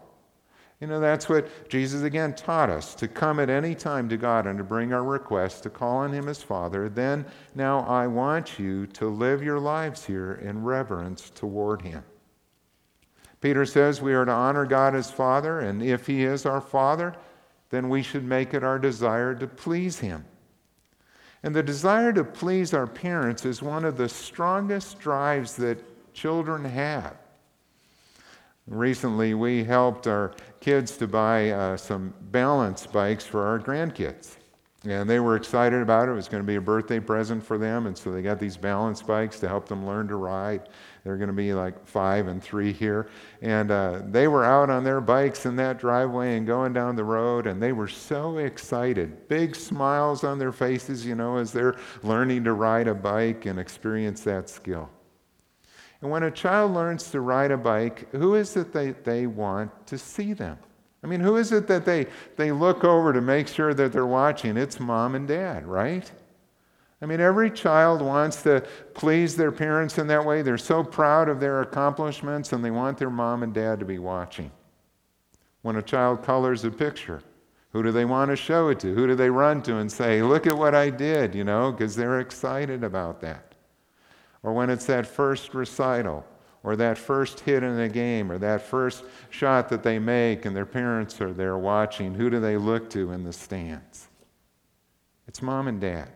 you 0.80 0.86
know, 0.86 1.00
that's 1.00 1.28
what 1.28 1.68
Jesus 1.70 2.02
again 2.02 2.34
taught 2.34 2.68
us 2.68 2.94
to 2.96 3.08
come 3.08 3.40
at 3.40 3.48
any 3.48 3.74
time 3.74 4.10
to 4.10 4.18
God 4.18 4.46
and 4.46 4.58
to 4.58 4.64
bring 4.64 4.92
our 4.92 5.04
requests, 5.04 5.60
to 5.62 5.70
call 5.70 5.98
on 5.98 6.12
Him 6.12 6.28
as 6.28 6.42
Father. 6.42 6.90
Then, 6.90 7.24
now 7.54 7.80
I 7.80 8.06
want 8.06 8.58
you 8.58 8.86
to 8.88 9.08
live 9.08 9.42
your 9.42 9.58
lives 9.58 10.04
here 10.04 10.34
in 10.34 10.62
reverence 10.62 11.30
toward 11.30 11.80
Him. 11.80 12.04
Peter 13.40 13.64
says 13.64 14.02
we 14.02 14.12
are 14.12 14.26
to 14.26 14.32
honor 14.32 14.66
God 14.66 14.94
as 14.94 15.10
Father, 15.10 15.60
and 15.60 15.82
if 15.82 16.06
He 16.06 16.24
is 16.24 16.44
our 16.44 16.60
Father, 16.60 17.14
then 17.70 17.88
we 17.88 18.02
should 18.02 18.24
make 18.24 18.52
it 18.52 18.62
our 18.62 18.78
desire 18.78 19.34
to 19.34 19.46
please 19.46 19.98
Him. 20.00 20.26
And 21.42 21.54
the 21.54 21.62
desire 21.62 22.12
to 22.12 22.24
please 22.24 22.74
our 22.74 22.86
parents 22.86 23.46
is 23.46 23.62
one 23.62 23.84
of 23.84 23.96
the 23.96 24.08
strongest 24.08 24.98
drives 24.98 25.56
that 25.56 25.78
children 26.12 26.64
have. 26.64 27.16
Recently, 28.66 29.32
we 29.32 29.62
helped 29.62 30.08
our 30.08 30.32
kids 30.66 30.96
to 30.96 31.06
buy 31.06 31.50
uh, 31.50 31.76
some 31.76 32.12
balance 32.32 32.88
bikes 32.88 33.24
for 33.24 33.46
our 33.46 33.56
grandkids. 33.56 34.34
And 34.82 35.08
they 35.08 35.20
were 35.20 35.36
excited 35.36 35.80
about 35.80 36.08
it. 36.08 36.10
It 36.10 36.14
was 36.16 36.26
going 36.26 36.42
to 36.42 36.46
be 36.46 36.56
a 36.56 36.60
birthday 36.60 36.98
present 36.98 37.46
for 37.46 37.56
them. 37.56 37.86
And 37.86 37.96
so 37.96 38.10
they 38.10 38.20
got 38.20 38.40
these 38.40 38.56
balance 38.56 39.00
bikes 39.00 39.38
to 39.40 39.48
help 39.48 39.68
them 39.68 39.86
learn 39.86 40.08
to 40.08 40.16
ride. 40.16 40.68
They're 41.04 41.18
going 41.18 41.28
to 41.28 41.32
be 41.32 41.54
like 41.54 41.86
five 41.86 42.26
and 42.26 42.42
three 42.42 42.72
here. 42.72 43.08
And 43.42 43.70
uh, 43.70 44.02
they 44.06 44.26
were 44.26 44.44
out 44.44 44.68
on 44.68 44.82
their 44.82 45.00
bikes 45.00 45.46
in 45.46 45.54
that 45.54 45.78
driveway 45.78 46.36
and 46.36 46.44
going 46.44 46.72
down 46.72 46.96
the 46.96 47.04
road. 47.04 47.46
And 47.46 47.62
they 47.62 47.70
were 47.70 47.86
so 47.86 48.38
excited. 48.38 49.28
Big 49.28 49.54
smiles 49.54 50.24
on 50.24 50.36
their 50.36 50.50
faces, 50.50 51.06
you 51.06 51.14
know, 51.14 51.36
as 51.36 51.52
they're 51.52 51.76
learning 52.02 52.42
to 52.42 52.54
ride 52.54 52.88
a 52.88 52.94
bike 52.94 53.46
and 53.46 53.60
experience 53.60 54.22
that 54.22 54.50
skill. 54.50 54.90
And 56.00 56.10
when 56.10 56.22
a 56.22 56.30
child 56.30 56.72
learns 56.74 57.10
to 57.10 57.20
ride 57.20 57.50
a 57.50 57.56
bike, 57.56 58.10
who 58.12 58.34
is 58.34 58.56
it 58.56 58.72
that 58.72 59.04
they 59.04 59.26
want 59.26 59.86
to 59.86 59.96
see 59.96 60.32
them? 60.32 60.58
I 61.02 61.06
mean, 61.06 61.20
who 61.20 61.36
is 61.36 61.52
it 61.52 61.66
that 61.68 61.84
they, 61.84 62.06
they 62.36 62.52
look 62.52 62.84
over 62.84 63.12
to 63.12 63.20
make 63.20 63.48
sure 63.48 63.74
that 63.74 63.92
they're 63.92 64.06
watching? 64.06 64.56
It's 64.56 64.80
mom 64.80 65.14
and 65.14 65.28
dad, 65.28 65.66
right? 65.66 66.10
I 67.00 67.06
mean, 67.06 67.20
every 67.20 67.50
child 67.50 68.00
wants 68.00 68.42
to 68.42 68.64
please 68.94 69.36
their 69.36 69.52
parents 69.52 69.98
in 69.98 70.06
that 70.06 70.24
way. 70.24 70.42
They're 70.42 70.58
so 70.58 70.82
proud 70.82 71.28
of 71.28 71.40
their 71.40 71.60
accomplishments 71.60 72.52
and 72.52 72.64
they 72.64 72.70
want 72.70 72.98
their 72.98 73.10
mom 73.10 73.42
and 73.42 73.52
dad 73.52 73.78
to 73.80 73.84
be 73.84 73.98
watching. 73.98 74.50
When 75.62 75.76
a 75.76 75.82
child 75.82 76.22
colors 76.22 76.64
a 76.64 76.70
picture, 76.70 77.22
who 77.72 77.82
do 77.82 77.92
they 77.92 78.04
want 78.04 78.30
to 78.30 78.36
show 78.36 78.68
it 78.68 78.80
to? 78.80 78.94
Who 78.94 79.06
do 79.06 79.14
they 79.14 79.28
run 79.28 79.62
to 79.62 79.76
and 79.76 79.92
say, 79.92 80.22
Look 80.22 80.46
at 80.46 80.56
what 80.56 80.74
I 80.74 80.88
did, 80.88 81.34
you 81.34 81.44
know, 81.44 81.70
because 81.70 81.94
they're 81.94 82.20
excited 82.20 82.82
about 82.82 83.20
that. 83.20 83.45
Or 84.46 84.52
when 84.52 84.70
it's 84.70 84.86
that 84.86 85.08
first 85.08 85.54
recital, 85.54 86.24
or 86.62 86.76
that 86.76 86.96
first 86.96 87.40
hit 87.40 87.64
in 87.64 87.80
a 87.80 87.88
game, 87.88 88.30
or 88.30 88.38
that 88.38 88.62
first 88.62 89.02
shot 89.28 89.68
that 89.70 89.82
they 89.82 89.98
make 89.98 90.44
and 90.44 90.54
their 90.54 90.64
parents 90.64 91.20
are 91.20 91.32
there 91.32 91.58
watching, 91.58 92.14
who 92.14 92.30
do 92.30 92.38
they 92.38 92.56
look 92.56 92.88
to 92.90 93.10
in 93.10 93.24
the 93.24 93.32
stands? 93.32 94.06
It's 95.26 95.42
mom 95.42 95.66
and 95.66 95.80
dad. 95.80 96.10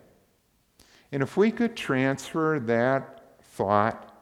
And 1.11 1.25
if 1.25 1.37
we 1.37 1.51
could 1.51 1.75
transfer 1.75 2.61
that 2.61 3.43
thought 3.43 4.15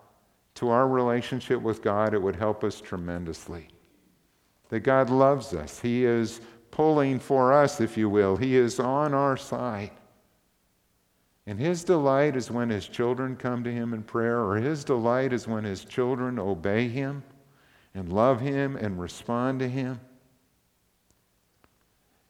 to 0.55 0.71
our 0.71 0.88
relationship 0.88 1.61
with 1.61 1.83
God, 1.83 2.15
it 2.15 2.23
would 2.23 2.37
help 2.37 2.65
us 2.65 2.81
tremendously. 2.81 3.69
That 4.71 4.81
God 4.81 5.11
loves 5.11 5.53
us, 5.53 5.81
He 5.81 6.07
is 6.07 6.41
pulling 6.71 7.19
for 7.19 7.53
us, 7.53 7.79
if 7.79 7.99
you 7.99 8.09
will, 8.09 8.38
He 8.38 8.57
is 8.57 8.81
on 8.81 9.12
our 9.12 9.37
side. 9.37 9.91
And 11.49 11.59
His 11.59 11.83
delight 11.83 12.37
is 12.37 12.50
when 12.50 12.69
His 12.69 12.87
children 12.87 13.35
come 13.35 13.64
to 13.64 13.73
Him 13.73 13.95
in 13.95 14.02
prayer, 14.02 14.38
or 14.38 14.57
His 14.57 14.85
delight 14.85 15.33
is 15.33 15.49
when 15.49 15.64
His 15.64 15.83
children 15.83 16.38
obey 16.38 16.88
Him 16.88 17.23
and 17.95 18.12
love 18.12 18.38
Him 18.38 18.76
and 18.76 19.00
respond 19.00 19.61
to 19.61 19.69
Him. 19.69 19.99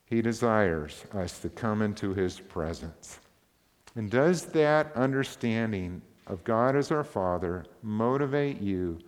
He 0.04 0.22
desires 0.22 1.04
us 1.12 1.40
to 1.40 1.48
come 1.48 1.82
into 1.82 2.14
His 2.14 2.38
presence. 2.38 3.18
And 3.96 4.08
does 4.08 4.44
that 4.46 4.94
understanding 4.94 6.00
of 6.28 6.44
God 6.44 6.76
as 6.76 6.92
our 6.92 7.02
Father 7.02 7.64
motivate 7.82 8.60
you 8.60 9.00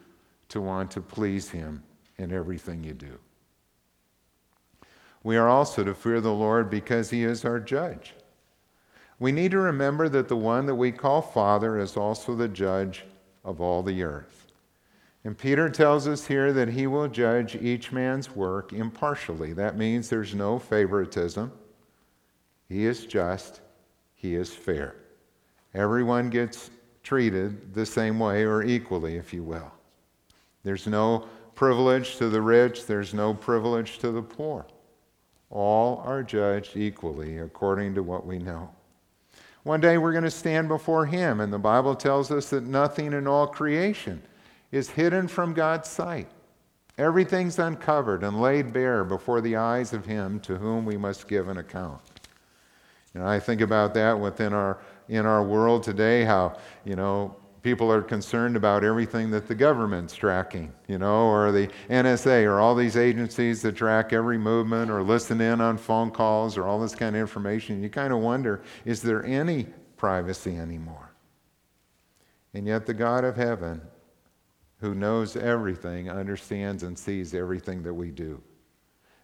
to 0.49 0.61
want 0.61 0.91
to 0.91 1.01
please 1.01 1.49
Him 1.49 1.85
in 2.19 2.33
everything 2.33 2.83
you 2.83 2.95
do? 2.95 3.17
We 5.23 5.37
are 5.37 5.49
also 5.49 5.85
to 5.85 5.95
fear 5.95 6.21
the 6.21 6.33
Lord 6.33 6.69
because 6.69 7.11
He 7.11 7.23
is 7.23 7.45
our 7.45 7.61
judge. 7.61 8.15
We 9.21 9.33
need 9.33 9.51
to 9.51 9.59
remember 9.59 10.09
that 10.09 10.29
the 10.29 10.37
one 10.37 10.65
that 10.67 10.75
we 10.75 10.91
call 10.91 11.21
Father 11.21 11.79
is 11.79 11.97
also 11.97 12.35
the 12.35 12.49
judge 12.49 13.05
of 13.45 13.61
all 13.61 13.83
the 13.83 14.03
earth. 14.03 14.51
And 15.25 15.37
Peter 15.37 15.69
tells 15.69 16.09
us 16.09 16.27
here 16.27 16.55
that 16.55 16.69
he 16.69 16.87
will 16.87 17.07
judge 17.07 17.55
each 17.57 17.93
man's 17.93 18.35
work 18.35 18.73
impartially. 18.73 19.53
That 19.53 19.77
means 19.77 20.09
there's 20.09 20.35
no 20.35 20.59
favoritism. 20.59 21.53
He 22.71 22.87
is 22.87 23.05
just, 23.05 23.61
he 24.15 24.35
is 24.35 24.55
fair. 24.55 24.97
Everyone 25.75 26.31
gets 26.31 26.71
treated 27.03 27.75
the 27.75 27.85
same 27.85 28.19
way 28.19 28.45
or 28.45 28.63
equally, 28.63 29.17
if 29.17 29.35
you 29.35 29.43
will. 29.43 29.71
There's 30.65 30.87
no 30.87 31.29
privilege 31.55 32.17
to 32.17 32.31
the 32.31 32.41
rich, 32.41 32.87
there's 32.87 33.13
no 33.13 33.35
privilege 33.35 33.99
to 33.99 34.11
the 34.11 34.23
poor. 34.23 34.67
All 35.51 35.99
are 36.07 36.23
judged 36.23 36.77
equally 36.79 37.39
according 37.39 37.95
to 37.97 38.03
what 38.03 38.25
we 38.25 38.39
know. 38.39 38.71
One 39.63 39.81
day 39.81 39.99
we're 39.99 40.13
going 40.13 40.25
to 40.25 40.31
stand 40.31 40.69
before 40.69 41.07
Him, 41.07 41.41
and 41.41 41.53
the 41.53 41.59
Bible 41.59 41.95
tells 41.95 42.31
us 42.31 42.51
that 42.51 42.65
nothing 42.65 43.13
in 43.13 43.27
all 43.27 43.47
creation 43.47 44.23
is 44.73 44.91
hidden 44.91 45.29
from 45.29 45.53
God's 45.53 45.89
sight. 45.89 46.29
Everything's 46.97 47.59
uncovered 47.59 48.23
and 48.23 48.41
laid 48.41 48.73
bare 48.73 49.05
before 49.05 49.41
the 49.41 49.57
eyes 49.57 49.93
of 49.93 50.07
Him 50.07 50.41
to 50.41 50.57
whom 50.57 50.85
we 50.85 50.97
must 50.97 51.29
give 51.29 51.49
an 51.49 51.59
account. 51.59 52.01
And 53.15 53.23
I 53.23 53.39
think 53.41 53.61
about 53.61 53.95
that 53.95 54.19
within 54.19 54.53
our 54.53 54.79
in 55.09 55.27
our 55.27 55.43
world 55.43 55.83
today, 55.83 56.25
how 56.25 56.57
you 56.85 56.95
know 56.95 57.35
people 57.63 57.93
are 57.93 58.03
concerned 58.03 58.57
about 58.57 58.85
everything 58.85 59.31
that 59.31 59.47
the 59.47 59.55
government's 59.55 60.15
tracking, 60.15 60.73
you 60.89 60.99
know, 60.99 61.27
or 61.27 61.53
the 61.53 61.69
NSA, 61.89 62.45
or 62.45 62.61
all 62.61 62.75
these 62.75 62.97
agencies 62.97 63.63
that 63.63 63.77
track 63.77 64.13
every 64.13 64.39
movement, 64.39 64.91
or 64.91 65.03
listen 65.03 65.41
in 65.41 65.61
on 65.61 65.77
phone 65.77 66.11
calls, 66.11 66.57
or 66.57 66.67
all 66.67 66.81
this 66.81 66.95
kind 66.95 67.15
of 67.17 67.21
information. 67.21 67.83
You 67.83 67.91
kind 67.91 68.13
of 68.13 68.21
wonder, 68.21 68.63
is 68.85 69.03
there 69.03 69.25
any 69.25 69.67
privacy 69.97 70.57
anymore? 70.57 71.13
And 72.55 72.67
yet, 72.67 72.87
the 72.87 72.95
God 72.95 73.25
of 73.25 73.37
heaven, 73.37 73.81
who 74.79 74.95
knows 74.95 75.37
everything, 75.37 76.11
understands 76.11 76.83
and 76.83 76.99
sees 76.99 77.35
everything 77.35 77.83
that 77.83 77.95
we 77.95 78.11
do. 78.11 78.43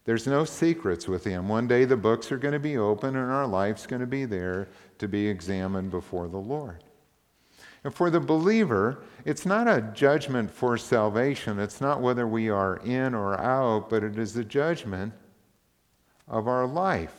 There's 0.05 0.25
no 0.25 0.45
secrets 0.45 1.05
with 1.05 1.25
him. 1.25 1.49
One 1.49 1.67
day 1.67 1.83
the 1.83 1.97
books 1.97 2.31
are 2.31 2.37
going 2.37 2.53
to 2.53 2.59
be 2.59 2.77
open 2.77 3.17
and 3.17 3.29
our 3.29 3.45
life's 3.45 3.85
going 3.85 3.99
to 3.99 4.07
be 4.07 4.23
there 4.23 4.69
to 4.99 5.07
be 5.07 5.27
examined 5.27 5.91
before 5.91 6.29
the 6.29 6.37
Lord. 6.37 6.85
For 7.91 8.09
the 8.09 8.19
believer, 8.19 9.03
it's 9.25 9.45
not 9.45 9.67
a 9.67 9.81
judgment 9.93 10.51
for 10.51 10.77
salvation. 10.77 11.59
It's 11.59 11.79
not 11.79 12.01
whether 12.01 12.27
we 12.27 12.49
are 12.49 12.77
in 12.77 13.13
or 13.13 13.39
out, 13.39 13.89
but 13.89 14.03
it 14.03 14.17
is 14.17 14.35
a 14.35 14.43
judgment 14.43 15.13
of 16.27 16.47
our 16.47 16.65
life 16.65 17.13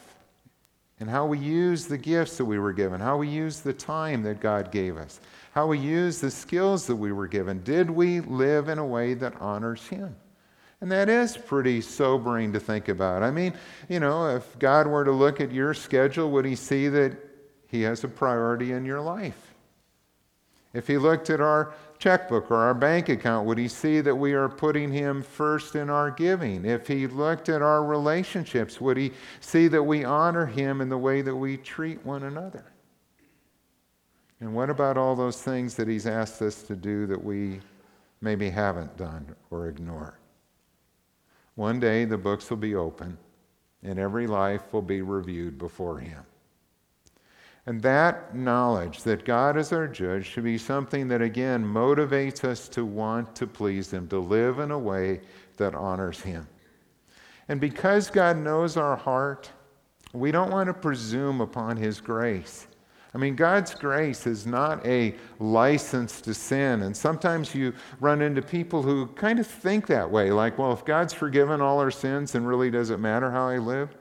and 1.01 1.09
how 1.09 1.27
we 1.27 1.39
use 1.39 1.87
the 1.87 1.99
gifts 1.99 2.37
that 2.39 2.45
we 2.45 2.59
were 2.59 2.73
given, 2.73 3.01
how 3.01 3.17
we 3.17 3.29
use 3.29 3.61
the 3.61 3.73
time 3.73 4.23
that 4.25 4.41
God 4.41 4.73
gave 4.73 4.97
us, 4.97 5.21
how 5.53 5.67
we 5.67 5.79
use 5.79 6.21
the 6.21 6.31
skills 6.31 6.87
that 6.87 6.97
we 6.97 7.13
were 7.13 7.29
given. 7.29 7.63
Did 7.63 7.89
we 7.89 8.21
live 8.21 8.69
in 8.69 8.79
a 8.79 8.87
way 8.87 9.15
that 9.15 9.41
honors 9.41 9.87
Him? 9.87 10.17
And 10.81 10.91
that 10.93 11.09
is 11.09 11.37
pretty 11.37 11.81
sobering 11.81 12.53
to 12.53 12.61
think 12.61 12.89
about. 12.89 13.23
I 13.23 13.31
mean, 13.31 13.55
you 13.89 14.01
know, 14.01 14.35
if 14.37 14.59
God 14.59 14.87
were 14.87 15.05
to 15.05 15.13
look 15.13 15.41
at 15.41 15.51
your 15.51 15.75
schedule, 15.75 16.31
would 16.31 16.45
he 16.45 16.55
see 16.55 16.89
that 16.89 17.17
he 17.67 17.83
has 17.83 18.05
a 18.05 18.09
priority 18.09 18.73
in 18.73 18.85
your 18.85 19.01
life? 19.01 19.48
If 20.73 20.87
he 20.87 20.99
looked 20.99 21.31
at 21.31 21.41
our 21.41 21.73
checkbook 21.99 22.51
or 22.51 22.57
our 22.57 22.75
bank 22.75 23.09
account, 23.09 23.47
would 23.47 23.59
he 23.59 23.69
see 23.69 24.01
that 24.01 24.15
we 24.15 24.33
are 24.35 24.49
putting 24.49 24.93
him 24.93 25.23
first 25.23 25.75
in 25.75 25.91
our 25.91 26.11
giving? 26.11 26.65
If 26.65 26.87
he 26.87 27.07
looked 27.07 27.49
at 27.49 27.63
our 27.63 27.85
relationships, 27.85 28.81
would 28.81 28.97
he 28.97 29.13
see 29.41 29.69
that 29.69 29.83
we 29.83 30.05
honor 30.05 30.47
him 30.47 30.81
in 30.81 30.89
the 30.89 30.99
way 30.99 31.23
that 31.23 31.35
we 31.35 31.57
treat 31.57 32.05
one 32.05 32.25
another? 32.25 32.65
And 34.41 34.55
what 34.55 34.71
about 34.71 34.97
all 34.97 35.17
those 35.17 35.43
things 35.43 35.75
that 35.77 35.89
he's 35.89 36.07
asked 36.07 36.43
us 36.43 36.63
to 36.65 36.77
do 36.77 37.07
that 37.07 37.23
we 37.23 37.61
maybe 38.21 38.51
haven't 38.51 38.97
done 38.97 39.35
or 39.51 39.69
ignored? 39.69 40.15
One 41.57 41.81
day 41.81 42.05
the 42.05 42.19
books 42.19 42.51
will 42.51 42.59
be 42.59 42.77
open 42.77 43.19
and 43.83 43.99
every 43.99 44.27
life 44.27 44.73
will 44.73 44.83
be 44.83 45.03
reviewed 45.03 45.59
before 45.59 45.99
Him. 45.99 46.25
And 47.69 47.83
that 47.83 48.35
knowledge 48.35 49.03
that 49.03 49.27
God 49.27 49.59
is 49.59 49.75
our 49.75 49.87
judge 49.87 50.25
should 50.25 50.45
be 50.45 50.57
something 50.57 51.07
that 51.09 51.21
again 51.21 51.63
motivates 51.63 52.43
us 52.43 52.67
to 52.71 52.83
want 52.83 53.37
to 53.37 53.47
please 53.47 53.91
Him, 53.91 54.09
to 54.09 54.19
live 54.19 54.59
in 54.59 54.71
a 54.71 54.79
way 54.79 55.21
that 55.59 55.75
honors 55.75 56.19
Him. 56.19 56.49
And 57.47 57.61
because 57.61 58.09
God 58.09 58.39
knows 58.39 58.79
our 58.79 58.97
heart, 58.97 59.51
we 60.15 60.33
don't 60.33 60.51
want 60.51 60.69
to 60.69 60.73
presume 60.73 61.43
upon 61.43 61.77
His 61.77 62.01
grace. 62.01 62.69
I 63.15 63.19
mean, 63.19 63.37
God's 63.37 63.75
grace 63.75 64.27
is 64.27 64.47
not 64.47 64.87
a 64.87 65.15
license 65.39 66.23
to 66.23 66.33
sin. 66.33 66.81
And 66.81 66.97
sometimes 66.97 67.55
you 67.55 67.75
run 68.01 68.23
into 68.23 68.41
people 68.41 68.83
who 68.83 69.09
kind 69.09 69.39
of 69.39 69.47
think 69.47 69.87
that 69.89 70.11
way 70.11 70.31
like, 70.31 70.57
well, 70.57 70.73
if 70.73 70.87
God's 70.87 71.13
forgiven 71.13 71.61
all 71.61 71.81
our 71.81 71.91
sins, 71.91 72.33
then 72.33 72.47
really 72.47 72.71
does 72.71 72.89
it 72.89 72.99
matter 72.99 73.31
how 73.31 73.47
I 73.47 73.59
live? 73.59 73.95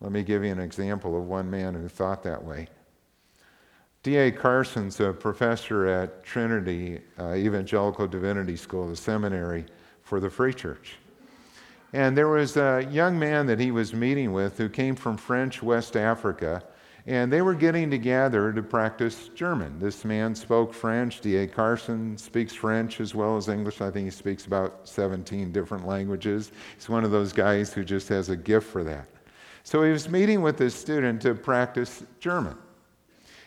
Let 0.00 0.12
me 0.12 0.22
give 0.22 0.44
you 0.44 0.52
an 0.52 0.60
example 0.60 1.16
of 1.16 1.24
one 1.24 1.50
man 1.50 1.74
who 1.74 1.88
thought 1.88 2.22
that 2.22 2.42
way. 2.42 2.68
D.A. 4.02 4.30
Carson's 4.30 5.00
a 5.00 5.12
professor 5.12 5.86
at 5.86 6.24
Trinity 6.24 7.00
uh, 7.18 7.34
Evangelical 7.34 8.06
Divinity 8.06 8.56
School, 8.56 8.88
the 8.88 8.96
seminary 8.96 9.66
for 10.02 10.20
the 10.20 10.30
Free 10.30 10.54
Church. 10.54 10.96
And 11.92 12.16
there 12.16 12.28
was 12.28 12.56
a 12.56 12.86
young 12.90 13.18
man 13.18 13.46
that 13.46 13.58
he 13.58 13.70
was 13.70 13.92
meeting 13.92 14.32
with 14.32 14.56
who 14.58 14.68
came 14.68 14.94
from 14.94 15.16
French 15.16 15.62
West 15.62 15.96
Africa 15.96 16.62
and 17.08 17.32
they 17.32 17.40
were 17.40 17.54
getting 17.54 17.90
together 17.90 18.52
to 18.52 18.62
practice 18.62 19.30
German. 19.34 19.78
This 19.78 20.04
man 20.04 20.34
spoke 20.34 20.74
French. 20.74 21.22
D.A. 21.22 21.46
Carson 21.46 22.18
speaks 22.18 22.52
French 22.52 23.00
as 23.00 23.14
well 23.14 23.38
as 23.38 23.48
English. 23.48 23.80
I 23.80 23.90
think 23.90 24.04
he 24.04 24.10
speaks 24.10 24.44
about 24.44 24.86
17 24.86 25.50
different 25.50 25.86
languages. 25.86 26.52
He's 26.76 26.90
one 26.90 27.04
of 27.04 27.10
those 27.10 27.32
guys 27.32 27.72
who 27.72 27.82
just 27.82 28.08
has 28.10 28.28
a 28.28 28.36
gift 28.36 28.66
for 28.66 28.84
that. 28.84 29.08
So 29.68 29.82
he 29.82 29.92
was 29.92 30.08
meeting 30.08 30.40
with 30.40 30.56
this 30.56 30.74
student 30.74 31.20
to 31.20 31.34
practice 31.34 32.02
German. 32.20 32.56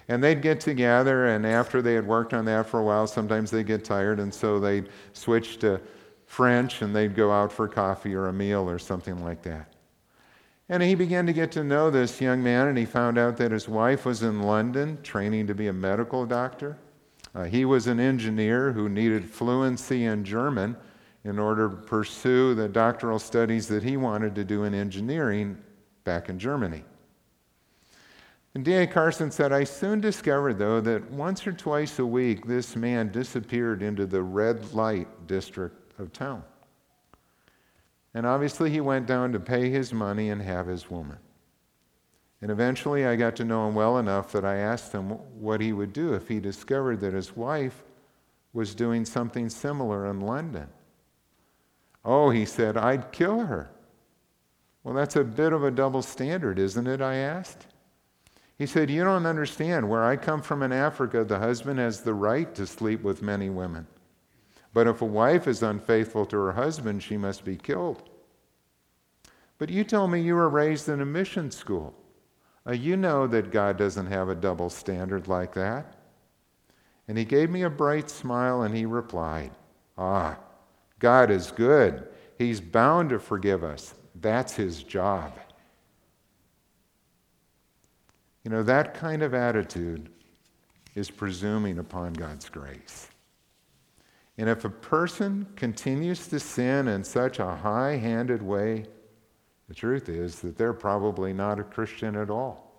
And 0.07 0.23
they'd 0.23 0.39
get 0.39 0.59
together, 0.59 1.25
and 1.25 1.47
after 1.47 1.81
they 1.81 1.95
had 1.95 2.05
worked 2.05 2.35
on 2.35 2.45
that 2.45 2.67
for 2.67 2.79
a 2.79 2.83
while, 2.83 3.07
sometimes 3.07 3.49
they'd 3.49 3.65
get 3.65 3.83
tired, 3.83 4.19
and 4.19 4.31
so 4.31 4.59
they'd 4.59 4.89
switch 5.13 5.57
to 5.61 5.81
French 6.27 6.83
and 6.83 6.95
they'd 6.95 7.15
go 7.15 7.31
out 7.31 7.51
for 7.51 7.67
coffee 7.67 8.13
or 8.13 8.27
a 8.27 8.33
meal 8.33 8.69
or 8.69 8.77
something 8.77 9.23
like 9.23 9.41
that. 9.41 9.73
And 10.69 10.83
he 10.83 10.93
began 10.93 11.25
to 11.25 11.33
get 11.33 11.51
to 11.53 11.63
know 11.63 11.89
this 11.89 12.21
young 12.21 12.43
man, 12.43 12.67
and 12.67 12.77
he 12.77 12.85
found 12.85 13.17
out 13.17 13.35
that 13.37 13.51
his 13.51 13.67
wife 13.67 14.05
was 14.05 14.21
in 14.21 14.43
London 14.43 14.99
training 15.01 15.47
to 15.47 15.55
be 15.55 15.69
a 15.69 15.73
medical 15.73 16.27
doctor. 16.27 16.77
Uh, 17.33 17.45
he 17.45 17.65
was 17.65 17.87
an 17.87 17.99
engineer 17.99 18.71
who 18.71 18.89
needed 18.89 19.27
fluency 19.27 20.05
in 20.05 20.23
German 20.23 20.77
in 21.23 21.39
order 21.39 21.67
to 21.67 21.75
pursue 21.77 22.53
the 22.53 22.69
doctoral 22.69 23.17
studies 23.17 23.67
that 23.69 23.81
he 23.81 23.97
wanted 23.97 24.35
to 24.35 24.43
do 24.43 24.65
in 24.65 24.75
engineering 24.75 25.57
back 26.03 26.29
in 26.29 26.39
Germany. 26.39 26.83
And 28.53 28.65
D.A. 28.65 28.85
Carson 28.85 29.31
said, 29.31 29.53
I 29.53 29.63
soon 29.63 30.01
discovered, 30.01 30.57
though, 30.57 30.81
that 30.81 31.09
once 31.09 31.47
or 31.47 31.53
twice 31.53 31.99
a 31.99 32.05
week 32.05 32.45
this 32.45 32.75
man 32.75 33.09
disappeared 33.11 33.81
into 33.81 34.05
the 34.05 34.21
red 34.21 34.73
light 34.73 35.27
district 35.27 35.97
of 35.99 36.11
town. 36.11 36.43
And 38.13 38.25
obviously, 38.25 38.69
he 38.69 38.81
went 38.81 39.05
down 39.05 39.31
to 39.31 39.39
pay 39.39 39.69
his 39.69 39.93
money 39.93 40.29
and 40.29 40.41
have 40.41 40.67
his 40.67 40.89
woman. 40.89 41.17
And 42.41 42.51
eventually, 42.51 43.05
I 43.05 43.15
got 43.15 43.37
to 43.37 43.45
know 43.45 43.69
him 43.69 43.75
well 43.75 43.99
enough 43.99 44.33
that 44.33 44.43
I 44.43 44.57
asked 44.57 44.91
him 44.91 45.11
what 45.39 45.61
he 45.61 45.71
would 45.71 45.93
do 45.93 46.13
if 46.13 46.27
he 46.27 46.41
discovered 46.41 46.99
that 47.01 47.13
his 47.13 47.37
wife 47.37 47.83
was 48.51 48.75
doing 48.75 49.05
something 49.05 49.47
similar 49.47 50.07
in 50.07 50.19
London. 50.19 50.67
Oh, 52.03 52.31
he 52.31 52.45
said, 52.45 52.75
I'd 52.75 53.13
kill 53.13 53.45
her. 53.45 53.69
Well, 54.83 54.95
that's 54.95 55.15
a 55.15 55.23
bit 55.23 55.53
of 55.53 55.63
a 55.63 55.71
double 55.71 56.01
standard, 56.01 56.57
isn't 56.57 56.87
it? 56.87 57.01
I 57.01 57.15
asked. 57.15 57.67
He 58.57 58.65
said, 58.65 58.89
You 58.89 59.03
don't 59.03 59.25
understand. 59.25 59.89
Where 59.89 60.03
I 60.03 60.15
come 60.15 60.41
from 60.41 60.63
in 60.63 60.71
Africa, 60.71 61.23
the 61.23 61.39
husband 61.39 61.79
has 61.79 62.01
the 62.01 62.13
right 62.13 62.53
to 62.55 62.65
sleep 62.65 63.01
with 63.01 63.21
many 63.21 63.49
women. 63.49 63.87
But 64.73 64.87
if 64.87 65.01
a 65.01 65.05
wife 65.05 65.47
is 65.47 65.63
unfaithful 65.63 66.25
to 66.27 66.37
her 66.37 66.53
husband, 66.53 67.03
she 67.03 67.17
must 67.17 67.43
be 67.43 67.57
killed. 67.57 68.09
But 69.57 69.69
you 69.69 69.83
told 69.83 70.11
me 70.11 70.21
you 70.21 70.35
were 70.35 70.49
raised 70.49 70.89
in 70.89 71.01
a 71.01 71.05
mission 71.05 71.51
school. 71.51 71.93
Uh, 72.65 72.73
you 72.73 72.95
know 72.95 73.27
that 73.27 73.51
God 73.51 73.77
doesn't 73.77 74.07
have 74.07 74.29
a 74.29 74.35
double 74.35 74.69
standard 74.69 75.27
like 75.27 75.53
that. 75.53 75.95
And 77.07 77.17
he 77.17 77.25
gave 77.25 77.49
me 77.49 77.63
a 77.63 77.69
bright 77.69 78.09
smile 78.09 78.61
and 78.61 78.75
he 78.75 78.85
replied, 78.85 79.51
Ah, 79.97 80.37
God 80.99 81.29
is 81.29 81.51
good. 81.51 82.07
He's 82.37 82.61
bound 82.61 83.09
to 83.09 83.19
forgive 83.19 83.63
us. 83.63 83.93
That's 84.15 84.53
his 84.53 84.83
job. 84.83 85.33
You 88.43 88.51
know, 88.51 88.63
that 88.63 88.93
kind 88.93 89.21
of 89.21 89.33
attitude 89.33 90.09
is 90.95 91.09
presuming 91.09 91.79
upon 91.79 92.13
God's 92.13 92.49
grace. 92.49 93.07
And 94.37 94.49
if 94.49 94.65
a 94.65 94.69
person 94.69 95.45
continues 95.55 96.27
to 96.27 96.39
sin 96.39 96.87
in 96.87 97.03
such 97.03 97.39
a 97.39 97.55
high 97.55 97.97
handed 97.97 98.41
way, 98.41 98.85
the 99.67 99.75
truth 99.75 100.09
is 100.09 100.39
that 100.39 100.57
they're 100.57 100.73
probably 100.73 101.31
not 101.33 101.59
a 101.59 101.63
Christian 101.63 102.15
at 102.15 102.29
all. 102.29 102.71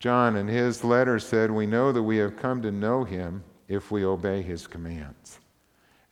John, 0.00 0.36
in 0.36 0.48
his 0.48 0.82
letter, 0.82 1.18
said, 1.18 1.50
We 1.50 1.66
know 1.66 1.92
that 1.92 2.02
we 2.02 2.16
have 2.16 2.36
come 2.36 2.62
to 2.62 2.72
know 2.72 3.04
him 3.04 3.44
if 3.68 3.90
we 3.90 4.04
obey 4.04 4.42
his 4.42 4.66
commands. 4.66 5.38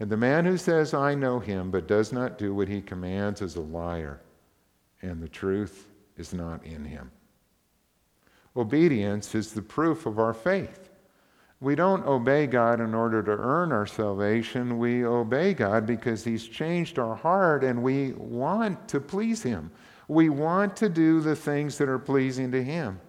And 0.00 0.10
the 0.10 0.16
man 0.16 0.44
who 0.44 0.56
says, 0.56 0.94
I 0.94 1.14
know 1.14 1.40
him, 1.40 1.70
but 1.70 1.88
does 1.88 2.12
not 2.12 2.38
do 2.38 2.54
what 2.54 2.68
he 2.68 2.80
commands 2.80 3.42
is 3.42 3.56
a 3.56 3.60
liar, 3.60 4.20
and 5.02 5.20
the 5.20 5.28
truth 5.28 5.88
is 6.16 6.32
not 6.32 6.64
in 6.64 6.84
him. 6.84 7.10
Obedience 8.56 9.34
is 9.34 9.52
the 9.52 9.62
proof 9.62 10.06
of 10.06 10.18
our 10.18 10.34
faith. 10.34 10.88
We 11.60 11.74
don't 11.74 12.06
obey 12.06 12.46
God 12.46 12.80
in 12.80 12.94
order 12.94 13.22
to 13.22 13.32
earn 13.32 13.72
our 13.72 13.86
salvation. 13.86 14.78
We 14.78 15.04
obey 15.04 15.54
God 15.54 15.86
because 15.86 16.22
He's 16.22 16.46
changed 16.46 16.98
our 17.00 17.16
heart 17.16 17.64
and 17.64 17.82
we 17.82 18.12
want 18.12 18.88
to 18.88 19.00
please 19.00 19.42
Him. 19.42 19.70
We 20.06 20.28
want 20.28 20.76
to 20.76 20.88
do 20.88 21.20
the 21.20 21.34
things 21.34 21.76
that 21.78 21.88
are 21.88 21.98
pleasing 21.98 22.52
to 22.52 22.62
Him. 22.62 23.00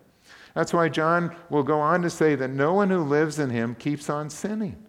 That's 0.55 0.73
why 0.73 0.89
John 0.89 1.35
will 1.49 1.63
go 1.63 1.79
on 1.79 2.01
to 2.01 2.09
say 2.09 2.35
that 2.35 2.49
no 2.49 2.73
one 2.73 2.89
who 2.89 3.03
lives 3.03 3.37
in 3.37 3.51
Him 3.51 3.75
keeps 3.75 4.09
on 4.09 4.31
sinning. 4.31 4.83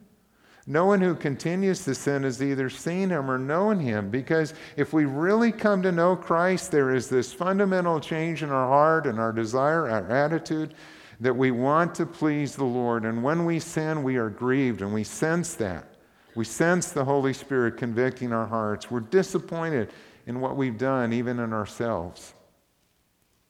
No 0.71 0.87
one 0.87 1.00
who 1.00 1.17
continues 1.17 1.85
to 1.85 1.97
sin 1.97 2.23
has 2.23 2.41
either 2.41 2.71
seen 2.71 3.11
him 3.11 3.29
or 3.29 3.39
known 3.39 3.81
him. 3.81 4.09
Because 4.09 4.55
if 4.77 4.93
we 4.93 5.05
really 5.05 5.50
come 5.50 5.83
to 5.83 5.91
know 5.91 6.15
Christ, 6.15 6.71
there 6.71 6.95
is 6.95 7.09
this 7.09 7.33
fundamental 7.33 7.99
change 7.99 8.45
in 8.45 8.50
our 8.50 8.69
heart 8.69 9.05
and 9.09 9.19
our 9.19 9.33
desire, 9.33 9.91
our 9.91 10.09
attitude, 10.09 10.75
that 11.19 11.35
we 11.35 11.50
want 11.50 11.97
to 11.97 12.07
please 12.07 12.55
the 12.55 12.62
Lord. 12.62 13.05
And 13.05 13.21
when 13.21 13.45
we 13.45 13.59
sin, 13.59 14.05
we 14.05 14.15
are 14.15 14.31
grieved, 14.31 14.81
and 14.81 14.95
we 14.95 15.03
sense 15.03 15.55
that. 15.55 15.97
We 16.37 16.45
sense 16.45 16.93
the 16.93 17.05
Holy 17.05 17.33
Spirit 17.33 17.77
convicting 17.77 18.33
our 18.33 18.47
hearts. 18.47 18.93
We're 18.93 19.00
disappointed 19.00 19.91
in 20.28 20.41
what 20.41 20.56
we've 20.56 20.78
done, 20.78 21.13
even 21.13 21.41
in 21.41 21.52
ourselves. 21.52 22.33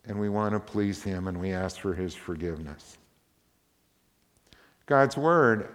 And 0.07 0.19
we 0.19 0.31
want 0.31 0.55
to 0.55 0.59
please 0.59 1.03
Him, 1.03 1.29
and 1.29 1.39
we 1.39 1.53
ask 1.53 1.81
for 1.81 1.93
His 1.93 2.15
forgiveness. 2.15 2.97
God's 4.87 5.19
Word 5.19 5.69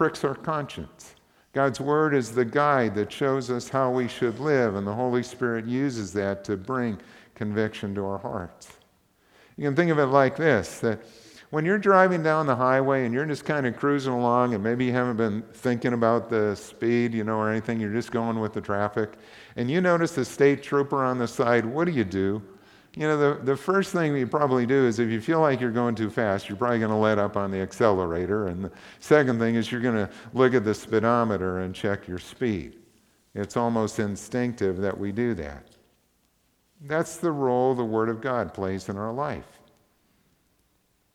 pricks 0.00 0.24
our 0.24 0.34
conscience. 0.34 1.14
God's 1.52 1.78
Word 1.78 2.14
is 2.14 2.32
the 2.32 2.42
guide 2.42 2.94
that 2.94 3.12
shows 3.12 3.50
us 3.50 3.68
how 3.68 3.90
we 3.90 4.08
should 4.08 4.38
live, 4.40 4.76
and 4.76 4.86
the 4.86 4.94
Holy 4.94 5.22
Spirit 5.22 5.66
uses 5.66 6.10
that 6.14 6.42
to 6.44 6.56
bring 6.56 6.98
conviction 7.34 7.94
to 7.96 8.06
our 8.06 8.16
hearts. 8.16 8.78
You 9.58 9.64
can 9.64 9.76
think 9.76 9.90
of 9.90 9.98
it 9.98 10.06
like 10.06 10.38
this 10.38 10.78
that 10.78 11.02
when 11.50 11.66
you're 11.66 11.76
driving 11.76 12.22
down 12.22 12.46
the 12.46 12.56
highway 12.56 13.04
and 13.04 13.12
you're 13.12 13.26
just 13.26 13.44
kind 13.44 13.66
of 13.66 13.76
cruising 13.76 14.14
along, 14.14 14.54
and 14.54 14.64
maybe 14.64 14.86
you 14.86 14.92
haven't 14.92 15.18
been 15.18 15.42
thinking 15.52 15.92
about 15.92 16.30
the 16.30 16.54
speed, 16.54 17.12
you 17.12 17.22
know, 17.22 17.36
or 17.36 17.50
anything, 17.50 17.78
you're 17.78 17.92
just 17.92 18.10
going 18.10 18.40
with 18.40 18.54
the 18.54 18.60
traffic, 18.62 19.12
and 19.56 19.70
you 19.70 19.82
notice 19.82 20.16
a 20.16 20.24
state 20.24 20.62
trooper 20.62 21.04
on 21.04 21.18
the 21.18 21.28
side, 21.28 21.66
what 21.66 21.84
do 21.84 21.92
you 21.92 22.04
do? 22.04 22.40
You 22.96 23.06
know, 23.06 23.16
the, 23.16 23.44
the 23.44 23.56
first 23.56 23.92
thing 23.92 24.16
you 24.16 24.26
probably 24.26 24.66
do 24.66 24.86
is 24.86 24.98
if 24.98 25.10
you 25.10 25.20
feel 25.20 25.40
like 25.40 25.60
you're 25.60 25.70
going 25.70 25.94
too 25.94 26.10
fast, 26.10 26.48
you're 26.48 26.58
probably 26.58 26.80
going 26.80 26.90
to 26.90 26.96
let 26.96 27.18
up 27.18 27.36
on 27.36 27.50
the 27.50 27.60
accelerator. 27.60 28.48
And 28.48 28.64
the 28.64 28.72
second 28.98 29.38
thing 29.38 29.54
is 29.54 29.70
you're 29.70 29.80
going 29.80 29.94
to 29.94 30.10
look 30.34 30.54
at 30.54 30.64
the 30.64 30.74
speedometer 30.74 31.60
and 31.60 31.72
check 31.72 32.08
your 32.08 32.18
speed. 32.18 32.78
It's 33.34 33.56
almost 33.56 34.00
instinctive 34.00 34.78
that 34.78 34.98
we 34.98 35.12
do 35.12 35.34
that. 35.34 35.66
That's 36.82 37.18
the 37.18 37.30
role 37.30 37.74
the 37.74 37.84
Word 37.84 38.08
of 38.08 38.20
God 38.20 38.52
plays 38.52 38.88
in 38.88 38.96
our 38.96 39.12
life. 39.12 39.60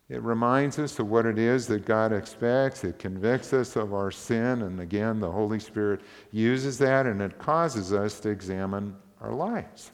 It 0.07 0.21
reminds 0.21 0.77
us 0.77 0.99
of 0.99 1.09
what 1.09 1.25
it 1.25 1.39
is 1.39 1.65
that 1.67 1.85
God 1.85 2.13
expects. 2.13 2.83
It 2.83 2.99
convicts 2.99 3.53
us 3.53 3.75
of 3.75 3.93
our 3.93 4.11
sin. 4.11 4.61
And 4.61 4.79
again, 4.79 5.19
the 5.19 5.31
Holy 5.31 5.59
Spirit 5.59 6.01
uses 6.31 6.77
that 6.77 7.07
and 7.07 7.21
it 7.21 7.39
causes 7.39 7.91
us 7.91 8.19
to 8.21 8.29
examine 8.29 8.95
our 9.19 9.31
lives. 9.31 9.91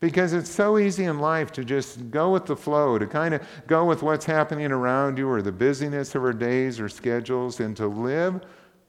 Because 0.00 0.32
it's 0.32 0.50
so 0.50 0.78
easy 0.78 1.04
in 1.04 1.18
life 1.18 1.50
to 1.52 1.64
just 1.64 2.10
go 2.10 2.30
with 2.30 2.46
the 2.46 2.54
flow, 2.54 2.98
to 2.98 3.06
kind 3.06 3.34
of 3.34 3.42
go 3.66 3.84
with 3.84 4.02
what's 4.02 4.24
happening 4.24 4.70
around 4.70 5.18
you 5.18 5.28
or 5.28 5.42
the 5.42 5.50
busyness 5.50 6.14
of 6.14 6.22
our 6.22 6.32
days 6.32 6.78
or 6.78 6.88
schedules, 6.88 7.58
and 7.58 7.76
to 7.76 7.88
live 7.88 8.40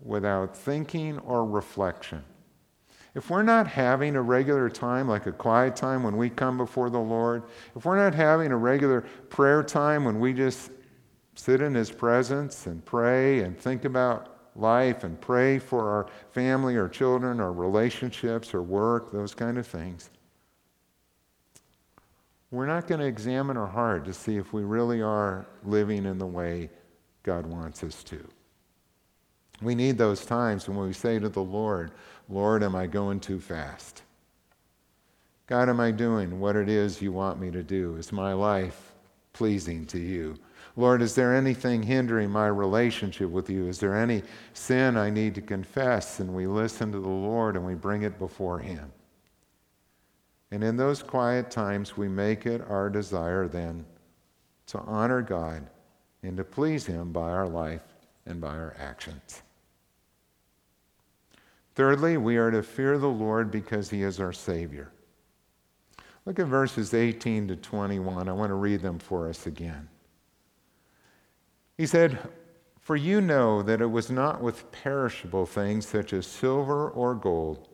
without 0.02 0.56
thinking 0.56 1.17
or 1.19 1.45
reflection. 1.45 2.24
If 3.15 3.32
we're 3.32 3.43
not 3.43 3.65
having 3.65 4.15
a 4.15 4.22
regular 4.22 4.69
time, 4.69 5.08
like 5.08 5.26
a 5.26 5.32
quiet 5.32 5.76
time 5.76 6.04
when 6.04 6.15
we 6.15 6.30
come 6.30 6.58
before 6.58 6.91
the 6.91 7.00
Lord, 7.00 7.43
if 7.76 7.86
we're 7.86 7.98
not 7.98 8.13
having 8.13 8.52
a 8.52 8.58
regular 8.58 9.02
prayer 9.30 9.63
time 9.63 10.06
when 10.06 10.19
we 10.19 10.32
just 10.32 10.69
sit 11.34 11.62
in 11.62 11.74
His 11.74 11.89
presence 11.89 12.67
and 12.67 12.86
pray 12.86 13.39
and 13.41 13.58
think 13.58 13.84
about 13.84 14.52
life 14.56 15.04
and 15.04 15.19
pray 15.19 15.58
for 15.58 15.89
our 15.89 16.08
family, 16.32 16.78
our 16.78 16.88
children, 16.88 17.39
our 17.39 17.52
relationships, 17.52 18.54
our 18.54 18.62
work, 18.62 19.12
those 19.12 19.34
kind 19.34 19.58
of 19.58 19.65
things 19.65 20.12
we're 22.52 22.66
not 22.66 22.88
going 22.88 23.00
to 23.00 23.06
examine 23.06 23.58
our 23.58 23.68
heart 23.68 24.06
to 24.06 24.14
see 24.14 24.38
if 24.38 24.54
we 24.54 24.64
really 24.64 25.02
are 25.02 25.46
living 25.64 26.06
in 26.06 26.18
the 26.18 26.26
way 26.26 26.70
God 27.24 27.46
wants 27.46 27.84
us 27.84 28.04
to. 28.06 28.28
We 29.62 29.76
need 29.76 29.98
those 29.98 30.26
times 30.26 30.68
when 30.68 30.78
we 30.78 30.94
say 30.94 31.20
to 31.20 31.30
the 31.30 31.44
Lord, 31.44 31.92
Lord, 32.28 32.64
am 32.64 32.76
I 32.76 32.88
going 32.88 33.20
too 33.20 33.40
fast? 33.40 34.04
God, 35.48 35.68
am 35.68 35.80
I 35.80 35.92
doing 35.92 36.40
what 36.40 36.56
it 36.56 36.70
is 36.70 37.02
you 37.02 37.12
want 37.12 37.40
me 37.40 37.52
to 37.52 37.64
do? 37.64 37.96
Is 37.96 38.12
my 38.12 38.34
life 38.34 38.94
pleasing 39.34 39.86
to 39.88 40.00
you? 40.00 40.36
Lord, 40.76 41.02
is 41.02 41.16
there 41.16 41.36
anything 41.36 41.84
hindering 41.84 42.30
my 42.30 42.48
relationship 42.48 43.30
with 43.30 43.50
you? 43.50 43.68
Is 43.68 43.80
there 43.80 43.96
any 43.96 44.24
sin 44.54 44.96
I 44.96 45.10
need 45.10 45.36
to 45.36 45.42
confess? 45.42 46.20
And 46.20 46.34
we 46.34 46.48
listen 46.48 46.92
to 46.92 47.00
the 47.00 47.10
Lord 47.10 47.56
and 47.56 47.66
we 47.66 47.74
bring 47.74 48.04
it 48.04 48.18
before 48.18 48.60
Him. 48.60 48.92
And 50.52 50.64
in 50.64 50.78
those 50.78 51.04
quiet 51.04 51.52
times, 51.52 51.96
we 51.96 52.08
make 52.08 52.46
it 52.46 52.62
our 52.68 52.90
desire 52.90 53.48
then 53.48 53.86
to 54.68 54.80
honor 54.80 55.22
God 55.22 55.70
and 56.24 56.36
to 56.38 56.44
please 56.44 56.86
Him 56.86 57.12
by 57.12 57.30
our 57.32 57.48
life 57.48 57.84
and 58.26 58.42
by 58.42 58.56
our 58.56 58.76
actions. 58.80 59.44
Thirdly, 61.76 62.18
we 62.18 62.38
are 62.38 62.52
to 62.52 62.64
fear 62.64 62.98
the 62.98 63.08
Lord 63.08 63.52
because 63.52 63.90
He 63.90 64.04
is 64.04 64.20
our 64.20 64.34
Savior. 64.34 64.92
Look 66.26 66.40
at 66.40 66.48
verses 66.48 66.94
18 66.94 67.48
to 67.48 67.56
21. 67.56 68.28
I 68.28 68.34
want 68.34 68.50
to 68.50 68.56
read 68.56 68.82
them 68.82 69.00
for 69.00 69.30
us 69.30 69.46
again. 69.48 69.88
He 71.78 71.86
said, 71.86 72.20
For 72.82 72.96
you 72.96 73.22
know 73.22 73.62
that 73.62 73.82
it 73.82 73.90
was 73.90 74.12
not 74.12 74.42
with 74.42 74.72
perishable 74.72 75.46
things 75.46 75.88
such 75.88 76.12
as 76.12 76.28
silver 76.28 76.90
or 76.90 77.16
gold 77.16 77.70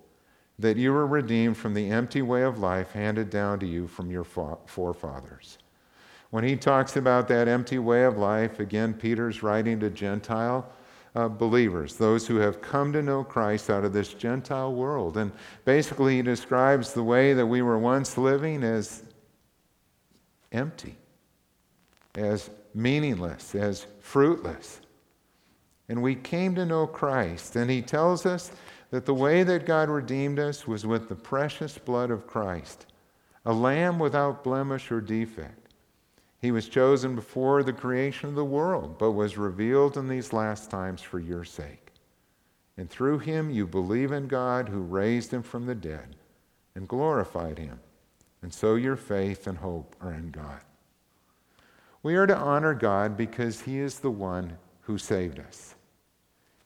that 0.60 0.78
you 0.78 0.94
were 0.94 1.08
redeemed 1.08 1.58
from 1.58 1.74
the 1.74 1.90
empty 1.90 2.22
way 2.22 2.44
of 2.44 2.60
life 2.60 2.92
handed 2.92 3.30
down 3.30 3.60
to 3.60 3.66
you 3.66 3.88
from 3.88 4.10
your 4.10 4.24
forefathers. 4.24 5.58
When 6.30 6.44
he 6.44 6.56
talks 6.56 6.96
about 6.96 7.28
that 7.28 7.48
empty 7.48 7.80
way 7.80 8.04
of 8.04 8.18
life, 8.18 8.60
again, 8.60 8.94
Peter's 8.94 9.44
writing 9.44 9.80
to 9.82 9.90
Gentile 9.90 10.68
uh, 11.16 11.30
believers, 11.30 11.96
those 11.96 12.28
who 12.28 12.38
have 12.38 12.62
come 12.62 12.92
to 12.92 13.02
know 13.02 13.24
Christ 13.24 13.70
out 13.70 13.86
of 13.86 13.94
this 13.94 14.14
Gentile 14.14 14.74
world. 14.74 15.18
And 15.18 15.32
basically, 15.64 16.18
he 16.18 16.22
describes 16.22 16.94
the 16.94 17.04
way 17.04 17.34
that 17.34 17.46
we 17.46 17.62
were 17.62 17.80
once 17.80 18.18
living 18.18 18.64
as 18.64 19.04
empty, 20.52 20.98
as 22.16 22.50
meaningless, 22.74 23.56
as 23.56 23.88
fruitless. 24.02 24.82
And 25.88 26.02
we 26.02 26.16
came 26.16 26.56
to 26.56 26.66
know 26.66 26.88
Christ. 26.88 27.56
And 27.56 27.70
he 27.70 27.82
tells 27.82 28.26
us 28.26 28.52
that 28.92 29.06
the 29.06 29.14
way 29.14 29.44
that 29.44 29.66
God 29.66 29.90
redeemed 29.90 30.40
us 30.40 30.68
was 30.68 30.86
with 30.86 31.10
the 31.10 31.16
precious 31.16 31.78
blood 31.78 32.12
of 32.12 32.28
Christ, 32.28 32.86
a 33.46 33.54
lamb 33.54 34.00
without 34.00 34.44
blemish 34.44 34.92
or 34.92 35.02
defect. 35.02 35.74
He 36.42 36.52
was 36.52 36.70
chosen 36.70 37.16
before 37.16 37.64
the 37.64 37.74
creation 37.74 38.30
of 38.30 38.36
the 38.36 38.46
world, 38.46 38.98
but 38.98 39.12
was 39.12 39.38
revealed 39.38 39.98
in 39.98 40.08
these 40.08 40.34
last 40.34 40.70
times 40.70 41.02
for 41.02 41.20
your 41.20 41.44
sake. 41.44 41.92
And 42.78 42.90
through 42.90 43.20
him 43.20 43.50
you 43.50 43.66
believe 43.66 44.12
in 44.12 44.28
God 44.28 44.70
who 44.70 44.82
raised 44.82 45.32
him 45.32 45.44
from 45.44 45.66
the 45.66 45.76
dead 45.76 46.16
and 46.76 46.88
glorified 46.88 47.58
him. 47.58 47.80
And 48.42 48.54
so 48.54 48.76
your 48.76 48.96
faith 48.96 49.48
and 49.48 49.58
hope 49.58 49.96
are 50.02 50.14
in 50.14 50.30
God. 50.30 50.60
We 52.04 52.16
are 52.16 52.28
to 52.28 52.38
honor 52.38 52.76
God 52.76 53.18
because 53.18 53.62
he 53.62 53.80
is 53.80 54.00
the 54.00 54.12
one 54.12 54.58
who 54.82 55.00
saved 55.00 55.40
us. 55.40 55.74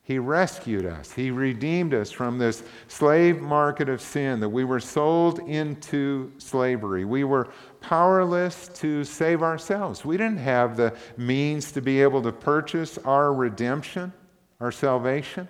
He 0.10 0.18
rescued 0.18 0.88
us. 0.88 1.12
He 1.12 1.30
redeemed 1.30 1.94
us 1.94 2.10
from 2.10 2.40
this 2.40 2.64
slave 2.88 3.40
market 3.40 3.90
of 3.90 4.02
sin 4.02 4.40
that 4.40 4.50
we 4.50 4.64
were 4.64 4.80
sold 4.80 5.38
into 5.48 6.32
slavery. 6.40 7.06
We 7.06 7.26
were 7.26 7.50
powerless 7.80 8.70
to 8.70 9.04
save 9.04 9.44
ourselves. 9.44 10.04
We 10.04 10.18
didn't 10.18 10.40
have 10.40 10.76
the 10.76 10.96
means 11.16 11.72
to 11.74 11.82
be 11.84 12.02
able 12.02 12.24
to 12.24 12.32
purchase 12.32 12.98
our 13.06 13.32
redemption, 13.32 14.12
our 14.60 14.72
salvation. 14.72 15.48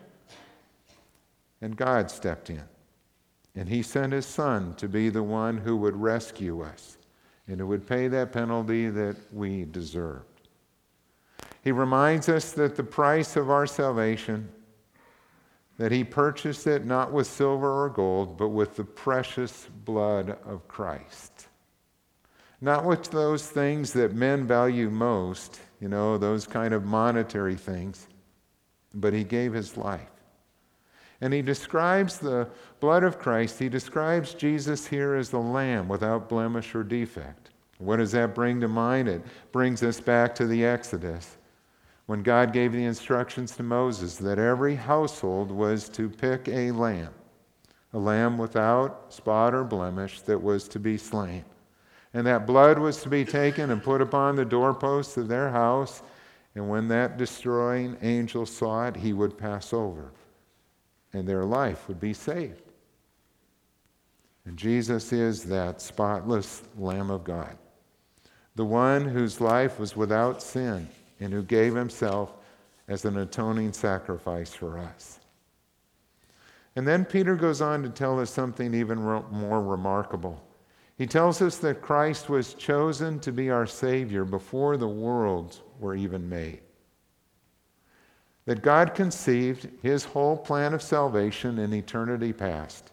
And 1.61 1.77
God 1.77 2.11
stepped 2.11 2.49
in. 2.49 2.63
And 3.55 3.69
He 3.69 3.81
sent 3.81 4.11
His 4.11 4.25
Son 4.25 4.75
to 4.75 4.89
be 4.89 5.07
the 5.07 5.23
one 5.23 5.59
who 5.59 5.77
would 5.77 5.95
rescue 5.95 6.63
us 6.63 6.97
and 7.47 7.61
who 7.61 7.67
would 7.67 7.87
pay 7.87 8.09
that 8.09 8.33
penalty 8.33 8.89
that 8.89 9.15
we 9.31 9.63
deserve. 9.63 10.23
He 11.63 11.71
reminds 11.71 12.29
us 12.29 12.51
that 12.53 12.75
the 12.75 12.83
price 12.83 13.35
of 13.35 13.49
our 13.49 13.67
salvation, 13.67 14.49
that 15.77 15.91
he 15.91 16.03
purchased 16.03 16.67
it 16.67 16.85
not 16.85 17.11
with 17.11 17.27
silver 17.27 17.83
or 17.83 17.89
gold, 17.89 18.37
but 18.37 18.49
with 18.49 18.75
the 18.75 18.83
precious 18.83 19.67
blood 19.85 20.37
of 20.45 20.67
Christ. 20.67 21.47
Not 22.61 22.85
with 22.85 23.09
those 23.11 23.47
things 23.47 23.93
that 23.93 24.13
men 24.13 24.45
value 24.45 24.89
most, 24.89 25.59
you 25.79 25.87
know, 25.87 26.17
those 26.17 26.45
kind 26.45 26.73
of 26.73 26.85
monetary 26.85 27.55
things, 27.55 28.07
but 28.93 29.13
he 29.13 29.23
gave 29.23 29.53
his 29.53 29.77
life. 29.77 30.09
And 31.21 31.33
he 31.33 31.41
describes 31.41 32.17
the 32.17 32.47
blood 32.79 33.03
of 33.03 33.19
Christ, 33.19 33.59
he 33.59 33.67
describes 33.67 34.33
Jesus 34.33 34.87
here 34.87 35.15
as 35.15 35.29
the 35.29 35.39
lamb 35.39 35.89
without 35.89 36.29
blemish 36.29 36.73
or 36.73 36.83
defect. 36.83 37.49
What 37.77 37.97
does 37.97 38.11
that 38.13 38.35
bring 38.35 38.59
to 38.61 38.67
mind? 38.67 39.07
It 39.07 39.21
brings 39.51 39.83
us 39.83 39.99
back 39.99 40.35
to 40.35 40.47
the 40.47 40.65
Exodus 40.65 41.37
when 42.09 42.23
God 42.23 42.53
gave 42.53 42.71
the 42.71 42.85
instructions 42.85 43.55
to 43.55 43.61
Moses 43.61 44.15
that 44.15 44.39
every 44.39 44.73
household 44.73 45.51
was 45.51 45.87
to 45.89 46.09
pick 46.09 46.47
a 46.47 46.71
lamb, 46.71 47.13
a 47.93 47.99
lamb 47.99 48.35
without 48.35 49.13
spot 49.13 49.53
or 49.53 49.63
blemish 49.63 50.21
that 50.21 50.41
was 50.41 50.67
to 50.69 50.79
be 50.79 50.97
slain. 50.97 51.45
And 52.15 52.25
that 52.25 52.47
blood 52.47 52.79
was 52.79 53.03
to 53.03 53.09
be 53.09 53.23
taken 53.25 53.69
and 53.69 53.83
put 53.83 54.01
upon 54.01 54.35
the 54.35 54.43
doorposts 54.43 55.17
of 55.17 55.27
their 55.27 55.51
house. 55.51 56.01
And 56.55 56.67
when 56.67 56.87
that 56.87 57.19
destroying 57.19 57.95
angel 58.01 58.47
saw 58.47 58.87
it, 58.87 58.95
he 58.95 59.13
would 59.13 59.37
pass 59.37 59.71
over, 59.71 60.11
and 61.13 61.29
their 61.29 61.45
life 61.45 61.87
would 61.87 61.99
be 61.99 62.13
saved. 62.13 62.63
And 64.45 64.57
Jesus 64.57 65.13
is 65.13 65.43
that 65.43 65.79
spotless 65.79 66.63
Lamb 66.75 67.11
of 67.11 67.23
God, 67.23 67.55
the 68.55 68.65
one 68.65 69.05
whose 69.05 69.39
life 69.39 69.77
was 69.79 69.95
without 69.95 70.41
sin 70.41 70.89
and 71.19 71.33
who 71.33 71.43
gave 71.43 71.75
himself 71.75 72.33
as 72.87 73.05
an 73.05 73.17
atoning 73.17 73.73
sacrifice 73.73 74.53
for 74.53 74.77
us. 74.79 75.19
And 76.75 76.87
then 76.87 77.05
Peter 77.05 77.35
goes 77.35 77.61
on 77.61 77.83
to 77.83 77.89
tell 77.89 78.19
us 78.19 78.29
something 78.29 78.73
even 78.73 78.99
more 78.99 79.61
remarkable. 79.61 80.41
He 80.97 81.05
tells 81.05 81.41
us 81.41 81.57
that 81.57 81.81
Christ 81.81 82.29
was 82.29 82.53
chosen 82.53 83.19
to 83.21 83.31
be 83.31 83.49
our 83.49 83.65
Savior 83.65 84.25
before 84.25 84.77
the 84.77 84.87
worlds 84.87 85.61
were 85.79 85.95
even 85.95 86.27
made. 86.27 86.61
That 88.45 88.61
God 88.61 88.95
conceived 88.95 89.69
his 89.81 90.03
whole 90.03 90.35
plan 90.35 90.73
of 90.73 90.81
salvation 90.81 91.59
in 91.59 91.73
eternity 91.73 92.33
past, 92.33 92.91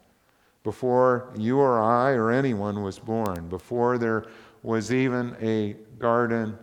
before 0.62 1.32
you 1.36 1.58
or 1.58 1.80
I 1.80 2.10
or 2.10 2.30
anyone 2.30 2.82
was 2.82 2.98
born, 2.98 3.48
before 3.48 3.98
there 3.98 4.26
was 4.62 4.92
even 4.92 5.36
a 5.40 5.76
garden 5.98 6.58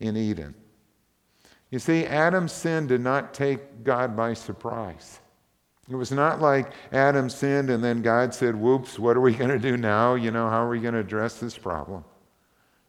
in 0.00 0.16
Eden. 0.16 0.54
You 1.74 1.80
see, 1.80 2.06
Adam's 2.06 2.52
sin 2.52 2.86
did 2.86 3.00
not 3.00 3.34
take 3.34 3.82
God 3.82 4.16
by 4.16 4.34
surprise. 4.34 5.18
It 5.90 5.96
was 5.96 6.12
not 6.12 6.40
like 6.40 6.70
Adam 6.92 7.28
sinned 7.28 7.68
and 7.68 7.82
then 7.82 8.00
God 8.00 8.32
said, 8.32 8.54
Whoops, 8.54 8.96
what 8.96 9.16
are 9.16 9.20
we 9.20 9.34
going 9.34 9.50
to 9.50 9.58
do 9.58 9.76
now? 9.76 10.14
You 10.14 10.30
know, 10.30 10.48
how 10.48 10.64
are 10.64 10.68
we 10.68 10.78
going 10.78 10.94
to 10.94 11.00
address 11.00 11.40
this 11.40 11.58
problem? 11.58 12.04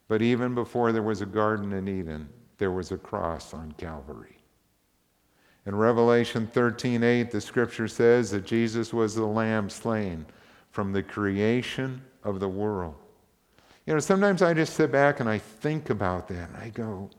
But 0.08 0.22
even 0.22 0.54
before 0.54 0.92
there 0.92 1.02
was 1.02 1.22
a 1.22 1.26
garden 1.26 1.74
in 1.74 1.88
Eden, 1.88 2.30
there 2.60 2.70
was 2.70 2.92
a 2.92 2.98
cross 2.98 3.56
on 3.56 3.72
Calvary. 3.72 4.38
In 5.66 5.76
Revelation 5.76 6.48
13:8, 6.54 7.32
the 7.32 7.42
scripture 7.42 7.88
says 7.88 8.30
that 8.30 8.46
Jesus 8.46 8.94
was 8.94 9.16
the 9.16 9.26
lamb 9.26 9.68
slain 9.68 10.28
from 10.70 10.94
the 10.94 11.02
creation 11.02 12.04
of 12.24 12.40
the 12.40 12.50
world. 12.50 12.94
You 13.88 13.96
know, 13.96 14.00
sometimes 14.00 14.44
I 14.44 14.54
just 14.54 14.76
sit 14.76 14.92
back 14.92 15.22
and 15.22 15.28
I 15.28 15.40
think 15.40 15.90
about 15.90 16.28
that 16.28 16.50
and 16.50 16.58
I 16.58 16.70
go, 16.70 17.10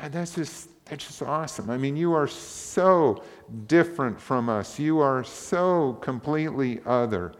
God, 0.00 0.12
that's 0.12 0.34
just, 0.34 0.68
that's 0.84 1.06
just 1.06 1.22
awesome. 1.22 1.70
I 1.70 1.76
mean, 1.76 1.96
you 1.96 2.12
are 2.12 2.26
so 2.26 3.22
different 3.66 4.20
from 4.20 4.48
us. 4.48 4.78
You 4.78 5.00
are 5.00 5.24
so 5.24 5.94
completely 5.94 6.80
other 6.84 7.32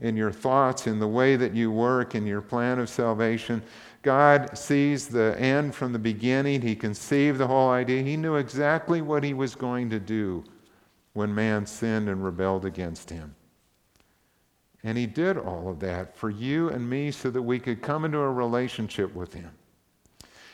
in 0.00 0.16
your 0.16 0.32
thoughts, 0.32 0.86
in 0.86 0.98
the 0.98 1.06
way 1.06 1.36
that 1.36 1.54
you 1.54 1.70
work, 1.70 2.14
in 2.14 2.26
your 2.26 2.40
plan 2.40 2.78
of 2.78 2.88
salvation. 2.88 3.62
God 4.02 4.58
sees 4.58 5.06
the 5.06 5.36
end 5.38 5.74
from 5.74 5.92
the 5.92 5.98
beginning. 5.98 6.60
He 6.60 6.74
conceived 6.74 7.38
the 7.38 7.46
whole 7.46 7.70
idea. 7.70 8.02
He 8.02 8.16
knew 8.16 8.36
exactly 8.36 9.00
what 9.00 9.22
he 9.22 9.32
was 9.32 9.54
going 9.54 9.90
to 9.90 10.00
do 10.00 10.42
when 11.12 11.32
man 11.32 11.66
sinned 11.66 12.08
and 12.08 12.24
rebelled 12.24 12.64
against 12.64 13.10
him. 13.10 13.34
And 14.82 14.98
he 14.98 15.06
did 15.06 15.38
all 15.38 15.68
of 15.68 15.78
that 15.80 16.16
for 16.16 16.30
you 16.30 16.70
and 16.70 16.88
me 16.88 17.12
so 17.12 17.30
that 17.30 17.42
we 17.42 17.60
could 17.60 17.82
come 17.82 18.04
into 18.04 18.18
a 18.18 18.30
relationship 18.30 19.14
with 19.14 19.32
him. 19.32 19.50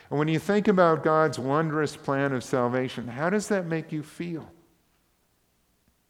And 0.09 0.17
when 0.17 0.27
you 0.27 0.39
think 0.39 0.67
about 0.67 1.03
God's 1.03 1.37
wondrous 1.37 1.95
plan 1.95 2.33
of 2.33 2.43
salvation, 2.43 3.07
how 3.07 3.29
does 3.29 3.47
that 3.49 3.65
make 3.65 3.91
you 3.91 4.01
feel? 4.01 4.49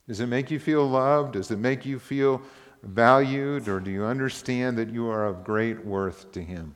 Does 0.08 0.22
it 0.22 0.28
make 0.28 0.50
you 0.50 0.60
feel 0.60 0.88
loved? 0.88 1.34
Does 1.34 1.52
it 1.52 1.60
make 1.60 1.86
you 1.86 2.00
feel 2.00 2.42
valued? 2.82 3.68
Or 3.68 3.80
do 3.80 3.92
you 3.92 4.06
understand 4.06 4.78
that 4.78 4.90
you 4.90 5.10
are 5.10 5.26
of 5.26 5.44
great 5.44 5.86
worth 5.86 6.32
to 6.32 6.42
Him? 6.42 6.76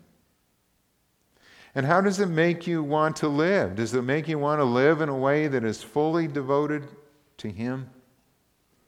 And 1.76 1.86
how 1.86 2.02
does 2.02 2.20
it 2.20 2.28
make 2.28 2.68
you 2.68 2.84
want 2.84 3.16
to 3.18 3.28
live? 3.28 3.76
Does 3.76 3.94
it 3.96 4.04
make 4.04 4.28
you 4.28 4.38
want 4.38 4.60
to 4.60 4.66
live 4.66 5.02
in 5.02 5.10
a 5.10 5.18
way 5.18 5.48
that 5.48 5.64
is 5.64 5.82
fully 5.82 6.28
devoted 6.28 6.88
to 7.38 7.50
Him? 7.50 7.90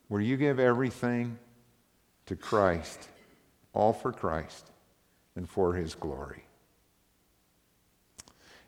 Where 0.08 0.22
you 0.22 0.38
give 0.38 0.60
everything 0.60 1.40
to 2.28 2.36
Christ, 2.36 3.10
all 3.74 3.94
for 3.94 4.12
Christ 4.12 4.70
and 5.36 5.50
for 5.50 5.74
His 5.74 5.96
glory. 5.96 6.44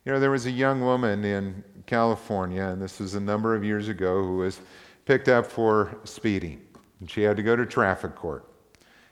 You 0.07 0.13
know, 0.13 0.21
there 0.21 0.31
was 0.31 0.45
a 0.45 0.51
young 0.51 0.79
woman 0.79 1.25
in 1.25 1.65
California, 1.85 2.63
and 2.63 2.81
this 2.81 3.01
was 3.01 3.15
a 3.15 3.19
number 3.19 3.53
of 3.53 3.65
years 3.65 3.89
ago, 3.89 4.23
who 4.23 4.37
was 4.37 4.61
picked 5.03 5.27
up 5.27 5.45
for 5.45 5.99
speeding. 6.05 6.61
And 7.01 7.11
she 7.11 7.23
had 7.23 7.35
to 7.35 7.43
go 7.43 7.57
to 7.57 7.65
traffic 7.65 8.15
court. 8.15 8.49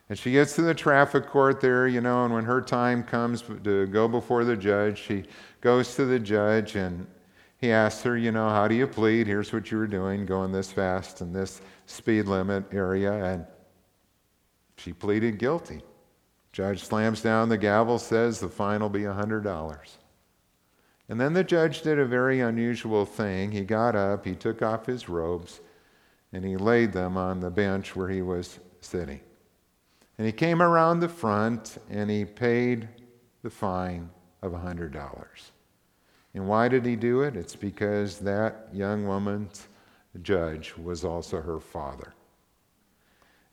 And 0.07 0.17
she 0.17 0.31
gets 0.31 0.55
to 0.55 0.61
the 0.61 0.73
traffic 0.73 1.27
court 1.27 1.59
there, 1.59 1.85
you 1.89 1.99
know, 1.99 2.23
and 2.23 2.33
when 2.33 2.45
her 2.45 2.61
time 2.61 3.03
comes 3.03 3.43
to 3.65 3.87
go 3.87 4.07
before 4.07 4.45
the 4.45 4.55
judge, 4.55 4.97
she 4.97 5.25
goes 5.59 5.97
to 5.97 6.05
the 6.05 6.17
judge 6.17 6.77
and 6.77 7.05
he 7.57 7.73
asks 7.73 8.01
her, 8.03 8.15
you 8.15 8.31
know, 8.31 8.47
how 8.47 8.65
do 8.65 8.75
you 8.75 8.87
plead? 8.87 9.27
Here's 9.27 9.51
what 9.51 9.69
you 9.71 9.77
were 9.77 9.87
doing, 9.87 10.25
going 10.25 10.53
this 10.53 10.71
fast 10.71 11.19
in 11.19 11.33
this 11.33 11.59
speed 11.87 12.27
limit 12.27 12.73
area. 12.73 13.11
And 13.11 13.45
she 14.77 14.93
pleaded 14.93 15.39
guilty. 15.39 15.81
Judge 16.53 16.85
slams 16.85 17.21
down 17.21 17.49
the 17.49 17.57
gavel, 17.57 17.99
says 17.99 18.39
the 18.39 18.47
fine 18.47 18.79
will 18.79 18.87
be 18.87 19.01
$100. 19.01 19.97
And 21.07 21.19
then 21.19 21.33
the 21.33 21.43
judge 21.43 21.81
did 21.81 21.99
a 21.99 22.05
very 22.05 22.39
unusual 22.39 23.05
thing. 23.05 23.51
He 23.51 23.61
got 23.61 23.95
up, 23.95 24.25
he 24.25 24.35
took 24.35 24.61
off 24.61 24.85
his 24.87 25.07
robes, 25.07 25.61
and 26.33 26.43
he 26.43 26.57
laid 26.57 26.93
them 26.93 27.15
on 27.15 27.39
the 27.39 27.51
bench 27.51 27.95
where 27.95 28.09
he 28.09 28.21
was 28.21 28.59
sitting. 28.81 29.21
And 30.17 30.25
he 30.25 30.33
came 30.33 30.61
around 30.61 30.99
the 30.99 31.09
front 31.09 31.77
and 31.89 32.09
he 32.09 32.25
paid 32.25 32.87
the 33.43 33.49
fine 33.49 34.09
of 34.41 34.53
$100. 34.53 35.25
And 36.33 36.47
why 36.47 36.67
did 36.67 36.85
he 36.85 36.95
do 36.95 37.21
it? 37.21 37.35
It's 37.35 37.55
because 37.55 38.19
that 38.19 38.69
young 38.73 39.07
woman's 39.07 39.67
judge 40.21 40.75
was 40.77 41.05
also 41.05 41.41
her 41.41 41.59
father. 41.59 42.13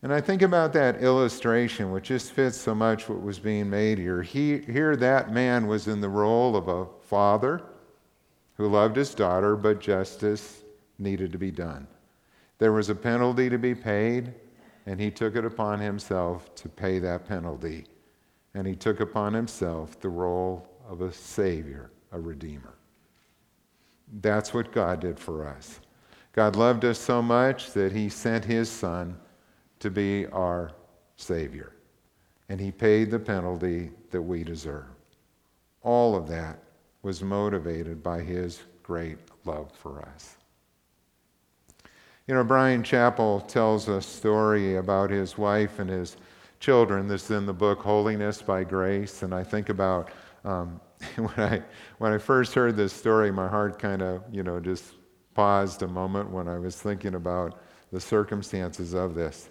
And 0.02 0.12
I 0.12 0.20
think 0.20 0.42
about 0.42 0.72
that 0.72 1.00
illustration, 1.00 1.92
which 1.92 2.08
just 2.08 2.32
fits 2.32 2.56
so 2.56 2.74
much 2.74 3.08
what 3.08 3.22
was 3.22 3.38
being 3.38 3.70
made 3.70 3.98
here. 3.98 4.20
He, 4.20 4.58
here, 4.58 4.96
that 4.96 5.32
man 5.32 5.68
was 5.68 5.86
in 5.86 6.00
the 6.00 6.08
role 6.08 6.56
of 6.56 6.66
a 6.66 6.86
father 7.02 7.62
who 8.54 8.68
loved 8.68 8.96
his 8.96 9.14
daughter, 9.14 9.54
but 9.54 9.80
justice 9.80 10.64
needed 10.98 11.30
to 11.32 11.38
be 11.38 11.52
done. 11.52 11.86
There 12.58 12.72
was 12.72 12.90
a 12.90 12.96
penalty 12.96 13.48
to 13.48 13.58
be 13.58 13.76
paid, 13.76 14.34
and 14.86 15.00
he 15.00 15.10
took 15.10 15.36
it 15.36 15.44
upon 15.44 15.78
himself 15.78 16.52
to 16.56 16.68
pay 16.68 16.98
that 16.98 17.28
penalty. 17.28 17.84
And 18.54 18.66
he 18.66 18.74
took 18.74 18.98
upon 18.98 19.32
himself 19.32 20.00
the 20.00 20.08
role 20.08 20.68
of 20.88 21.00
a 21.00 21.12
Savior, 21.12 21.90
a 22.10 22.20
Redeemer. 22.20 22.74
That's 24.20 24.52
what 24.52 24.72
God 24.72 25.00
did 25.00 25.18
for 25.18 25.46
us. 25.46 25.80
God 26.32 26.56
loved 26.56 26.84
us 26.84 26.98
so 26.98 27.22
much 27.22 27.72
that 27.72 27.92
he 27.92 28.08
sent 28.08 28.44
his 28.44 28.68
Son 28.68 29.16
to 29.82 29.90
be 29.90 30.26
our 30.28 30.70
Savior. 31.16 31.72
And 32.48 32.60
he 32.60 32.70
paid 32.70 33.10
the 33.10 33.18
penalty 33.18 33.90
that 34.12 34.22
we 34.22 34.44
deserve. 34.44 34.86
All 35.82 36.14
of 36.14 36.28
that 36.28 36.62
was 37.02 37.20
motivated 37.20 38.00
by 38.00 38.20
his 38.20 38.62
great 38.84 39.18
love 39.44 39.72
for 39.72 40.00
us. 40.02 40.36
You 42.28 42.34
know, 42.36 42.44
Bryan 42.44 42.84
Chapell 42.84 43.46
tells 43.48 43.88
a 43.88 44.00
story 44.00 44.76
about 44.76 45.10
his 45.10 45.36
wife 45.36 45.80
and 45.80 45.90
his 45.90 46.16
children. 46.60 47.08
This 47.08 47.24
is 47.24 47.32
in 47.32 47.46
the 47.46 47.52
book 47.52 47.80
Holiness 47.80 48.40
by 48.40 48.62
Grace. 48.62 49.24
And 49.24 49.34
I 49.34 49.42
think 49.42 49.68
about 49.68 50.12
um, 50.44 50.80
when, 51.16 51.34
I, 51.36 51.62
when 51.98 52.12
I 52.12 52.18
first 52.18 52.54
heard 52.54 52.76
this 52.76 52.92
story, 52.92 53.32
my 53.32 53.48
heart 53.48 53.80
kind 53.80 54.00
of, 54.00 54.22
you 54.30 54.44
know, 54.44 54.60
just 54.60 54.84
paused 55.34 55.82
a 55.82 55.88
moment 55.88 56.30
when 56.30 56.46
I 56.46 56.58
was 56.60 56.76
thinking 56.76 57.16
about 57.16 57.60
the 57.90 58.00
circumstances 58.00 58.94
of 58.94 59.16
this. 59.16 59.48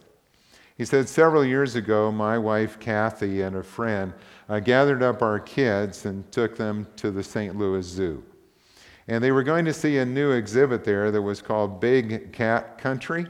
He 0.81 0.85
said, 0.85 1.07
Several 1.07 1.45
years 1.45 1.75
ago, 1.75 2.11
my 2.11 2.39
wife 2.39 2.79
Kathy 2.79 3.43
and 3.43 3.55
a 3.55 3.61
friend 3.61 4.13
uh, 4.49 4.59
gathered 4.59 5.03
up 5.03 5.21
our 5.21 5.39
kids 5.39 6.07
and 6.07 6.31
took 6.31 6.57
them 6.57 6.87
to 6.95 7.11
the 7.11 7.21
St. 7.21 7.55
Louis 7.55 7.85
Zoo. 7.85 8.23
And 9.07 9.23
they 9.23 9.31
were 9.31 9.43
going 9.43 9.63
to 9.65 9.73
see 9.73 9.99
a 9.99 10.05
new 10.05 10.31
exhibit 10.31 10.83
there 10.83 11.11
that 11.11 11.21
was 11.21 11.39
called 11.39 11.79
Big 11.79 12.33
Cat 12.33 12.79
Country, 12.79 13.27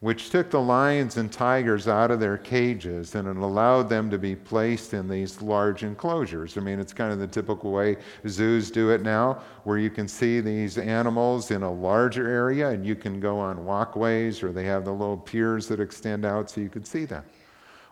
which 0.00 0.30
took 0.30 0.48
the 0.50 0.60
lions 0.60 1.16
and 1.16 1.32
tigers 1.32 1.88
out 1.88 2.12
of 2.12 2.20
their 2.20 2.38
cages 2.38 3.16
and 3.16 3.26
it 3.26 3.36
allowed 3.36 3.88
them 3.88 4.08
to 4.08 4.18
be 4.18 4.36
placed 4.36 4.94
in 4.94 5.08
these 5.08 5.42
large 5.42 5.82
enclosures. 5.82 6.56
I 6.56 6.60
mean, 6.60 6.78
it's 6.78 6.92
kind 6.92 7.12
of 7.12 7.18
the 7.18 7.26
typical 7.26 7.72
way 7.72 7.96
zoos 8.28 8.70
do 8.70 8.90
it 8.90 9.02
now, 9.02 9.42
where 9.64 9.78
you 9.78 9.90
can 9.90 10.06
see 10.06 10.40
these 10.40 10.78
animals 10.78 11.50
in 11.50 11.62
a 11.62 11.72
larger 11.72 12.28
area 12.28 12.68
and 12.68 12.86
you 12.86 12.94
can 12.94 13.18
go 13.18 13.40
on 13.40 13.64
walkways 13.64 14.42
or 14.42 14.52
they 14.52 14.64
have 14.64 14.84
the 14.84 14.92
little 14.92 15.16
piers 15.16 15.66
that 15.66 15.80
extend 15.80 16.24
out 16.24 16.48
so 16.48 16.60
you 16.60 16.68
can 16.68 16.84
see 16.84 17.04
them. 17.04 17.24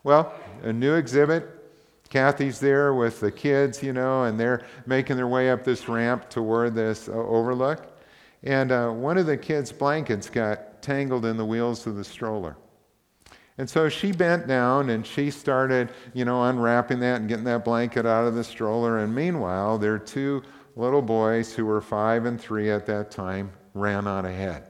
Well, 0.04 0.32
a 0.62 0.72
new 0.72 0.94
exhibit 0.94 1.56
Kathy's 2.08 2.60
there 2.60 2.94
with 2.94 3.20
the 3.20 3.32
kids, 3.32 3.82
you 3.82 3.92
know, 3.92 4.24
and 4.24 4.38
they're 4.38 4.64
making 4.86 5.16
their 5.16 5.26
way 5.26 5.50
up 5.50 5.64
this 5.64 5.88
ramp 5.88 6.30
toward 6.30 6.74
this 6.74 7.08
uh, 7.08 7.12
overlook. 7.12 7.98
And 8.42 8.70
uh, 8.70 8.90
one 8.90 9.18
of 9.18 9.26
the 9.26 9.36
kids' 9.36 9.72
blankets 9.72 10.30
got 10.30 10.75
tangled 10.86 11.24
in 11.24 11.36
the 11.36 11.44
wheels 11.44 11.86
of 11.86 11.96
the 11.96 12.04
stroller. 12.04 12.56
And 13.58 13.68
so 13.68 13.88
she 13.88 14.12
bent 14.12 14.46
down 14.46 14.90
and 14.90 15.04
she 15.04 15.30
started, 15.30 15.90
you 16.14 16.24
know, 16.24 16.44
unwrapping 16.44 17.00
that 17.00 17.20
and 17.20 17.28
getting 17.28 17.44
that 17.44 17.64
blanket 17.64 18.06
out 18.06 18.26
of 18.26 18.34
the 18.34 18.44
stroller. 18.44 18.98
And 18.98 19.14
meanwhile, 19.14 19.78
their 19.78 19.98
two 19.98 20.42
little 20.76 21.02
boys, 21.02 21.54
who 21.54 21.66
were 21.66 21.80
five 21.80 22.24
and 22.26 22.40
three 22.40 22.70
at 22.70 22.86
that 22.86 23.10
time, 23.10 23.50
ran 23.74 24.06
on 24.06 24.26
ahead. 24.26 24.68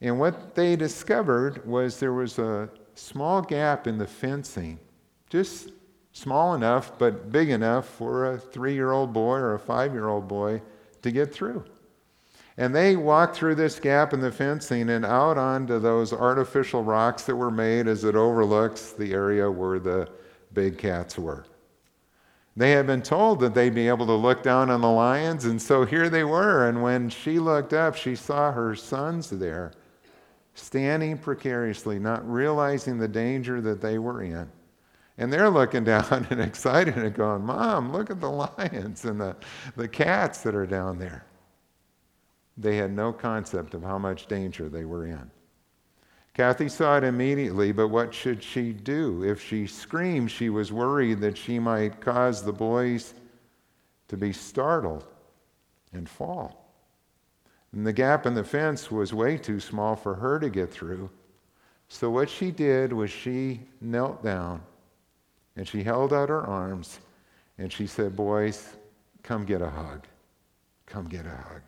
And 0.00 0.18
what 0.18 0.54
they 0.54 0.76
discovered 0.76 1.66
was 1.66 1.98
there 1.98 2.12
was 2.12 2.38
a 2.38 2.68
small 2.94 3.42
gap 3.42 3.86
in 3.86 3.98
the 3.98 4.06
fencing, 4.06 4.78
just 5.28 5.72
small 6.12 6.54
enough 6.54 6.98
but 6.98 7.32
big 7.32 7.50
enough 7.50 7.88
for 7.88 8.34
a 8.34 8.38
three 8.38 8.74
year 8.74 8.92
old 8.92 9.12
boy 9.12 9.36
or 9.36 9.54
a 9.54 9.58
five 9.58 9.92
year 9.92 10.08
old 10.08 10.28
boy 10.28 10.62
to 11.02 11.10
get 11.10 11.32
through. 11.32 11.64
And 12.60 12.74
they 12.74 12.94
walked 12.94 13.36
through 13.36 13.54
this 13.54 13.80
gap 13.80 14.12
in 14.12 14.20
the 14.20 14.30
fencing 14.30 14.90
and 14.90 15.02
out 15.02 15.38
onto 15.38 15.78
those 15.78 16.12
artificial 16.12 16.84
rocks 16.84 17.22
that 17.22 17.34
were 17.34 17.50
made 17.50 17.88
as 17.88 18.04
it 18.04 18.14
overlooks 18.14 18.92
the 18.92 19.14
area 19.14 19.50
where 19.50 19.78
the 19.78 20.10
big 20.52 20.76
cats 20.76 21.18
were. 21.18 21.46
They 22.58 22.72
had 22.72 22.86
been 22.86 23.00
told 23.00 23.40
that 23.40 23.54
they'd 23.54 23.74
be 23.74 23.88
able 23.88 24.04
to 24.04 24.12
look 24.12 24.42
down 24.42 24.68
on 24.68 24.82
the 24.82 24.90
lions, 24.90 25.46
and 25.46 25.60
so 25.60 25.86
here 25.86 26.10
they 26.10 26.22
were. 26.22 26.68
And 26.68 26.82
when 26.82 27.08
she 27.08 27.38
looked 27.38 27.72
up, 27.72 27.96
she 27.96 28.14
saw 28.14 28.52
her 28.52 28.74
sons 28.74 29.30
there, 29.30 29.72
standing 30.52 31.16
precariously, 31.16 31.98
not 31.98 32.30
realizing 32.30 32.98
the 32.98 33.08
danger 33.08 33.62
that 33.62 33.80
they 33.80 33.98
were 33.98 34.22
in. 34.22 34.46
And 35.16 35.32
they're 35.32 35.48
looking 35.48 35.84
down 35.94 36.26
and 36.28 36.42
excited 36.42 36.98
and 36.98 37.14
going, 37.14 37.40
Mom, 37.40 37.90
look 37.90 38.10
at 38.10 38.20
the 38.20 38.28
lions 38.28 39.06
and 39.06 39.18
the, 39.18 39.34
the 39.76 39.88
cats 39.88 40.42
that 40.42 40.54
are 40.54 40.66
down 40.66 40.98
there. 40.98 41.24
They 42.60 42.76
had 42.76 42.92
no 42.92 43.12
concept 43.12 43.72
of 43.72 43.82
how 43.82 43.98
much 43.98 44.26
danger 44.26 44.68
they 44.68 44.84
were 44.84 45.06
in. 45.06 45.30
Kathy 46.34 46.68
saw 46.68 46.98
it 46.98 47.04
immediately, 47.04 47.72
but 47.72 47.88
what 47.88 48.12
should 48.14 48.42
she 48.42 48.72
do? 48.72 49.24
If 49.24 49.42
she 49.42 49.66
screamed, 49.66 50.30
she 50.30 50.50
was 50.50 50.70
worried 50.70 51.20
that 51.20 51.38
she 51.38 51.58
might 51.58 52.00
cause 52.00 52.42
the 52.42 52.52
boys 52.52 53.14
to 54.08 54.16
be 54.16 54.32
startled 54.32 55.06
and 55.92 56.08
fall. 56.08 56.72
And 57.72 57.86
the 57.86 57.92
gap 57.92 58.26
in 58.26 58.34
the 58.34 58.44
fence 58.44 58.90
was 58.90 59.14
way 59.14 59.38
too 59.38 59.58
small 59.58 59.96
for 59.96 60.14
her 60.14 60.38
to 60.38 60.50
get 60.50 60.70
through. 60.70 61.08
So, 61.88 62.10
what 62.10 62.28
she 62.28 62.50
did 62.50 62.92
was 62.92 63.10
she 63.10 63.60
knelt 63.80 64.22
down 64.22 64.62
and 65.56 65.66
she 65.66 65.82
held 65.82 66.12
out 66.12 66.28
her 66.28 66.46
arms 66.46 67.00
and 67.58 67.72
she 67.72 67.86
said, 67.86 68.14
Boys, 68.14 68.76
come 69.22 69.44
get 69.44 69.62
a 69.62 69.70
hug. 69.70 70.06
Come 70.86 71.06
get 71.06 71.26
a 71.26 71.30
hug. 71.30 71.62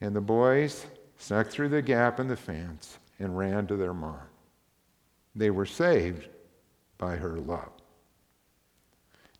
And 0.00 0.14
the 0.14 0.20
boys 0.20 0.86
snuck 1.18 1.48
through 1.48 1.68
the 1.68 1.82
gap 1.82 2.18
in 2.20 2.28
the 2.28 2.36
fence 2.36 2.98
and 3.18 3.36
ran 3.36 3.66
to 3.66 3.76
their 3.76 3.94
mom. 3.94 4.18
They 5.34 5.50
were 5.50 5.66
saved 5.66 6.28
by 6.98 7.16
her 7.16 7.38
love. 7.38 7.70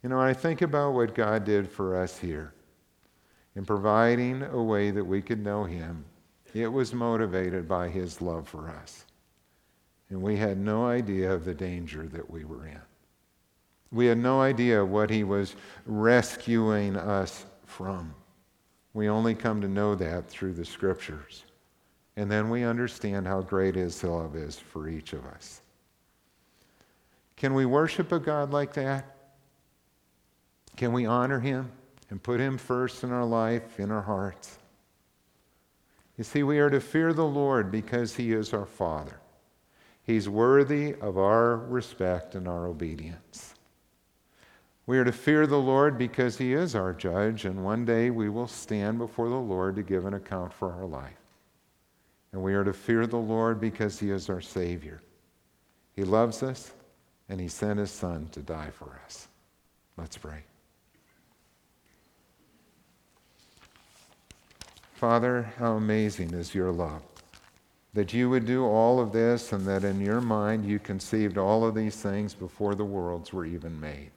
You 0.02 0.08
know, 0.08 0.20
I 0.20 0.32
think 0.32 0.62
about 0.62 0.94
what 0.94 1.14
God 1.14 1.44
did 1.44 1.68
for 1.70 2.00
us 2.00 2.18
here 2.18 2.54
in 3.56 3.64
providing 3.64 4.42
a 4.42 4.62
way 4.62 4.90
that 4.90 5.04
we 5.04 5.20
could 5.20 5.42
know 5.42 5.64
Him. 5.64 6.04
It 6.54 6.68
was 6.68 6.94
motivated 6.94 7.68
by 7.68 7.88
His 7.88 8.20
love 8.20 8.48
for 8.48 8.68
us. 8.68 9.04
And 10.08 10.22
we 10.22 10.36
had 10.36 10.58
no 10.58 10.86
idea 10.86 11.32
of 11.32 11.44
the 11.44 11.54
danger 11.54 12.06
that 12.08 12.30
we 12.30 12.44
were 12.44 12.66
in. 12.66 12.80
We 13.92 14.06
had 14.06 14.18
no 14.18 14.40
idea 14.40 14.84
what 14.84 15.10
He 15.10 15.24
was 15.24 15.54
rescuing 15.84 16.96
us 16.96 17.44
from. 17.66 18.14
We 18.92 19.08
only 19.08 19.34
come 19.34 19.60
to 19.60 19.68
know 19.68 19.94
that 19.94 20.28
through 20.28 20.54
the 20.54 20.64
scriptures. 20.64 21.44
And 22.16 22.30
then 22.30 22.50
we 22.50 22.64
understand 22.64 23.26
how 23.26 23.40
great 23.40 23.74
His 23.74 24.02
love 24.02 24.36
is 24.36 24.58
for 24.58 24.88
each 24.88 25.12
of 25.12 25.24
us. 25.26 25.62
Can 27.36 27.54
we 27.54 27.64
worship 27.64 28.12
a 28.12 28.18
God 28.18 28.50
like 28.50 28.74
that? 28.74 29.16
Can 30.76 30.92
we 30.92 31.06
honor 31.06 31.40
Him 31.40 31.70
and 32.10 32.22
put 32.22 32.40
Him 32.40 32.58
first 32.58 33.04
in 33.04 33.12
our 33.12 33.24
life, 33.24 33.78
in 33.78 33.90
our 33.90 34.02
hearts? 34.02 34.58
You 36.18 36.24
see, 36.24 36.42
we 36.42 36.58
are 36.58 36.68
to 36.68 36.80
fear 36.80 37.12
the 37.12 37.24
Lord 37.24 37.70
because 37.70 38.16
He 38.16 38.32
is 38.32 38.52
our 38.52 38.66
Father. 38.66 39.20
He's 40.02 40.28
worthy 40.28 40.94
of 41.00 41.16
our 41.16 41.56
respect 41.56 42.34
and 42.34 42.48
our 42.48 42.66
obedience. 42.66 43.54
We 44.90 44.98
are 44.98 45.04
to 45.04 45.12
fear 45.12 45.46
the 45.46 45.56
Lord 45.56 45.96
because 45.96 46.36
He 46.36 46.52
is 46.52 46.74
our 46.74 46.92
judge, 46.92 47.44
and 47.44 47.64
one 47.64 47.84
day 47.84 48.10
we 48.10 48.28
will 48.28 48.48
stand 48.48 48.98
before 48.98 49.28
the 49.28 49.36
Lord 49.36 49.76
to 49.76 49.84
give 49.84 50.04
an 50.04 50.14
account 50.14 50.52
for 50.52 50.72
our 50.72 50.84
life. 50.84 51.14
And 52.32 52.42
we 52.42 52.54
are 52.54 52.64
to 52.64 52.72
fear 52.72 53.06
the 53.06 53.16
Lord 53.16 53.60
because 53.60 54.00
He 54.00 54.10
is 54.10 54.28
our 54.28 54.40
Savior. 54.40 55.00
He 55.94 56.02
loves 56.02 56.42
us, 56.42 56.72
and 57.28 57.40
He 57.40 57.46
sent 57.46 57.78
His 57.78 57.92
Son 57.92 58.30
to 58.32 58.40
die 58.40 58.70
for 58.70 59.00
us. 59.04 59.28
Let's 59.96 60.18
pray. 60.18 60.42
Father, 64.94 65.52
how 65.56 65.74
amazing 65.74 66.34
is 66.34 66.52
your 66.52 66.72
love. 66.72 67.02
That 67.94 68.12
you 68.12 68.28
would 68.28 68.44
do 68.44 68.64
all 68.64 68.98
of 68.98 69.12
this, 69.12 69.52
and 69.52 69.64
that 69.66 69.84
in 69.84 70.00
your 70.00 70.20
mind 70.20 70.64
you 70.64 70.80
conceived 70.80 71.38
all 71.38 71.64
of 71.64 71.76
these 71.76 71.94
things 71.94 72.34
before 72.34 72.74
the 72.74 72.84
worlds 72.84 73.32
were 73.32 73.46
even 73.46 73.78
made. 73.78 74.10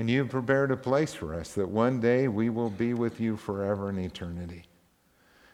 And 0.00 0.08
you've 0.08 0.30
prepared 0.30 0.70
a 0.70 0.78
place 0.78 1.12
for 1.12 1.34
us 1.34 1.52
that 1.52 1.68
one 1.68 2.00
day 2.00 2.26
we 2.26 2.48
will 2.48 2.70
be 2.70 2.94
with 2.94 3.20
you 3.20 3.36
forever 3.36 3.90
in 3.90 3.98
eternity. 3.98 4.64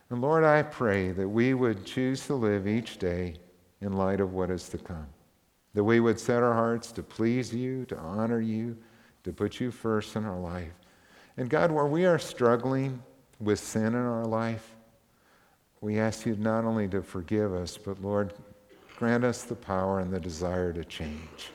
And 0.08 0.22
Lord, 0.22 0.44
I 0.44 0.62
pray 0.62 1.10
that 1.10 1.28
we 1.28 1.52
would 1.52 1.84
choose 1.84 2.24
to 2.28 2.36
live 2.36 2.68
each 2.68 2.98
day 2.98 3.34
in 3.80 3.94
light 3.94 4.20
of 4.20 4.34
what 4.34 4.50
is 4.50 4.68
to 4.68 4.78
come. 4.78 5.08
That 5.74 5.82
we 5.82 5.98
would 5.98 6.20
set 6.20 6.44
our 6.44 6.54
hearts 6.54 6.92
to 6.92 7.02
please 7.02 7.52
you, 7.52 7.86
to 7.86 7.98
honor 7.98 8.40
you, 8.40 8.78
to 9.24 9.32
put 9.32 9.58
you 9.58 9.72
first 9.72 10.14
in 10.14 10.24
our 10.24 10.38
life. 10.38 10.72
And 11.36 11.50
God, 11.50 11.72
where 11.72 11.86
we 11.86 12.06
are 12.06 12.18
struggling 12.18 13.02
with 13.40 13.58
sin 13.58 13.88
in 13.88 13.96
our 13.96 14.26
life, 14.26 14.76
we 15.80 15.98
ask 15.98 16.24
you 16.24 16.36
not 16.36 16.64
only 16.64 16.86
to 16.86 17.02
forgive 17.02 17.52
us, 17.52 17.76
but 17.76 18.00
Lord, 18.00 18.32
Grant 18.96 19.24
us 19.24 19.42
the 19.42 19.54
power 19.54 20.00
and 20.00 20.10
the 20.10 20.18
desire 20.18 20.72
to 20.72 20.82
change. 20.82 21.50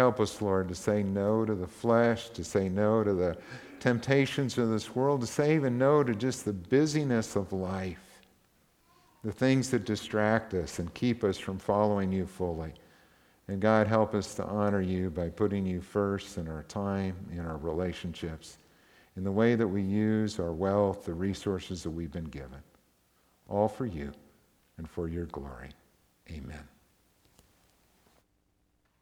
Help 0.00 0.18
us, 0.18 0.40
Lord, 0.40 0.68
to 0.68 0.74
say 0.74 1.02
no 1.02 1.44
to 1.44 1.54
the 1.54 1.66
flesh, 1.66 2.30
to 2.30 2.42
say 2.42 2.70
no 2.70 3.04
to 3.04 3.12
the 3.12 3.36
temptations 3.80 4.56
of 4.56 4.70
this 4.70 4.96
world, 4.96 5.20
to 5.20 5.26
say 5.26 5.54
even 5.54 5.76
no 5.76 6.02
to 6.02 6.14
just 6.14 6.46
the 6.46 6.54
busyness 6.54 7.36
of 7.36 7.52
life, 7.52 8.22
the 9.22 9.30
things 9.30 9.68
that 9.68 9.84
distract 9.84 10.54
us 10.54 10.78
and 10.78 10.94
keep 10.94 11.22
us 11.22 11.36
from 11.36 11.58
following 11.58 12.10
you 12.10 12.24
fully. 12.24 12.72
And 13.46 13.60
God, 13.60 13.86
help 13.86 14.14
us 14.14 14.34
to 14.36 14.44
honor 14.46 14.80
you 14.80 15.10
by 15.10 15.28
putting 15.28 15.66
you 15.66 15.82
first 15.82 16.38
in 16.38 16.48
our 16.48 16.62
time, 16.62 17.14
in 17.30 17.40
our 17.40 17.58
relationships, 17.58 18.56
in 19.18 19.22
the 19.22 19.30
way 19.30 19.54
that 19.54 19.68
we 19.68 19.82
use 19.82 20.40
our 20.40 20.54
wealth, 20.54 21.04
the 21.04 21.12
resources 21.12 21.82
that 21.82 21.90
we've 21.90 22.10
been 22.10 22.24
given. 22.24 22.62
All 23.50 23.68
for 23.68 23.84
you 23.84 24.12
and 24.78 24.88
for 24.88 25.08
your 25.08 25.26
glory. 25.26 25.72
Amen. 26.30 26.66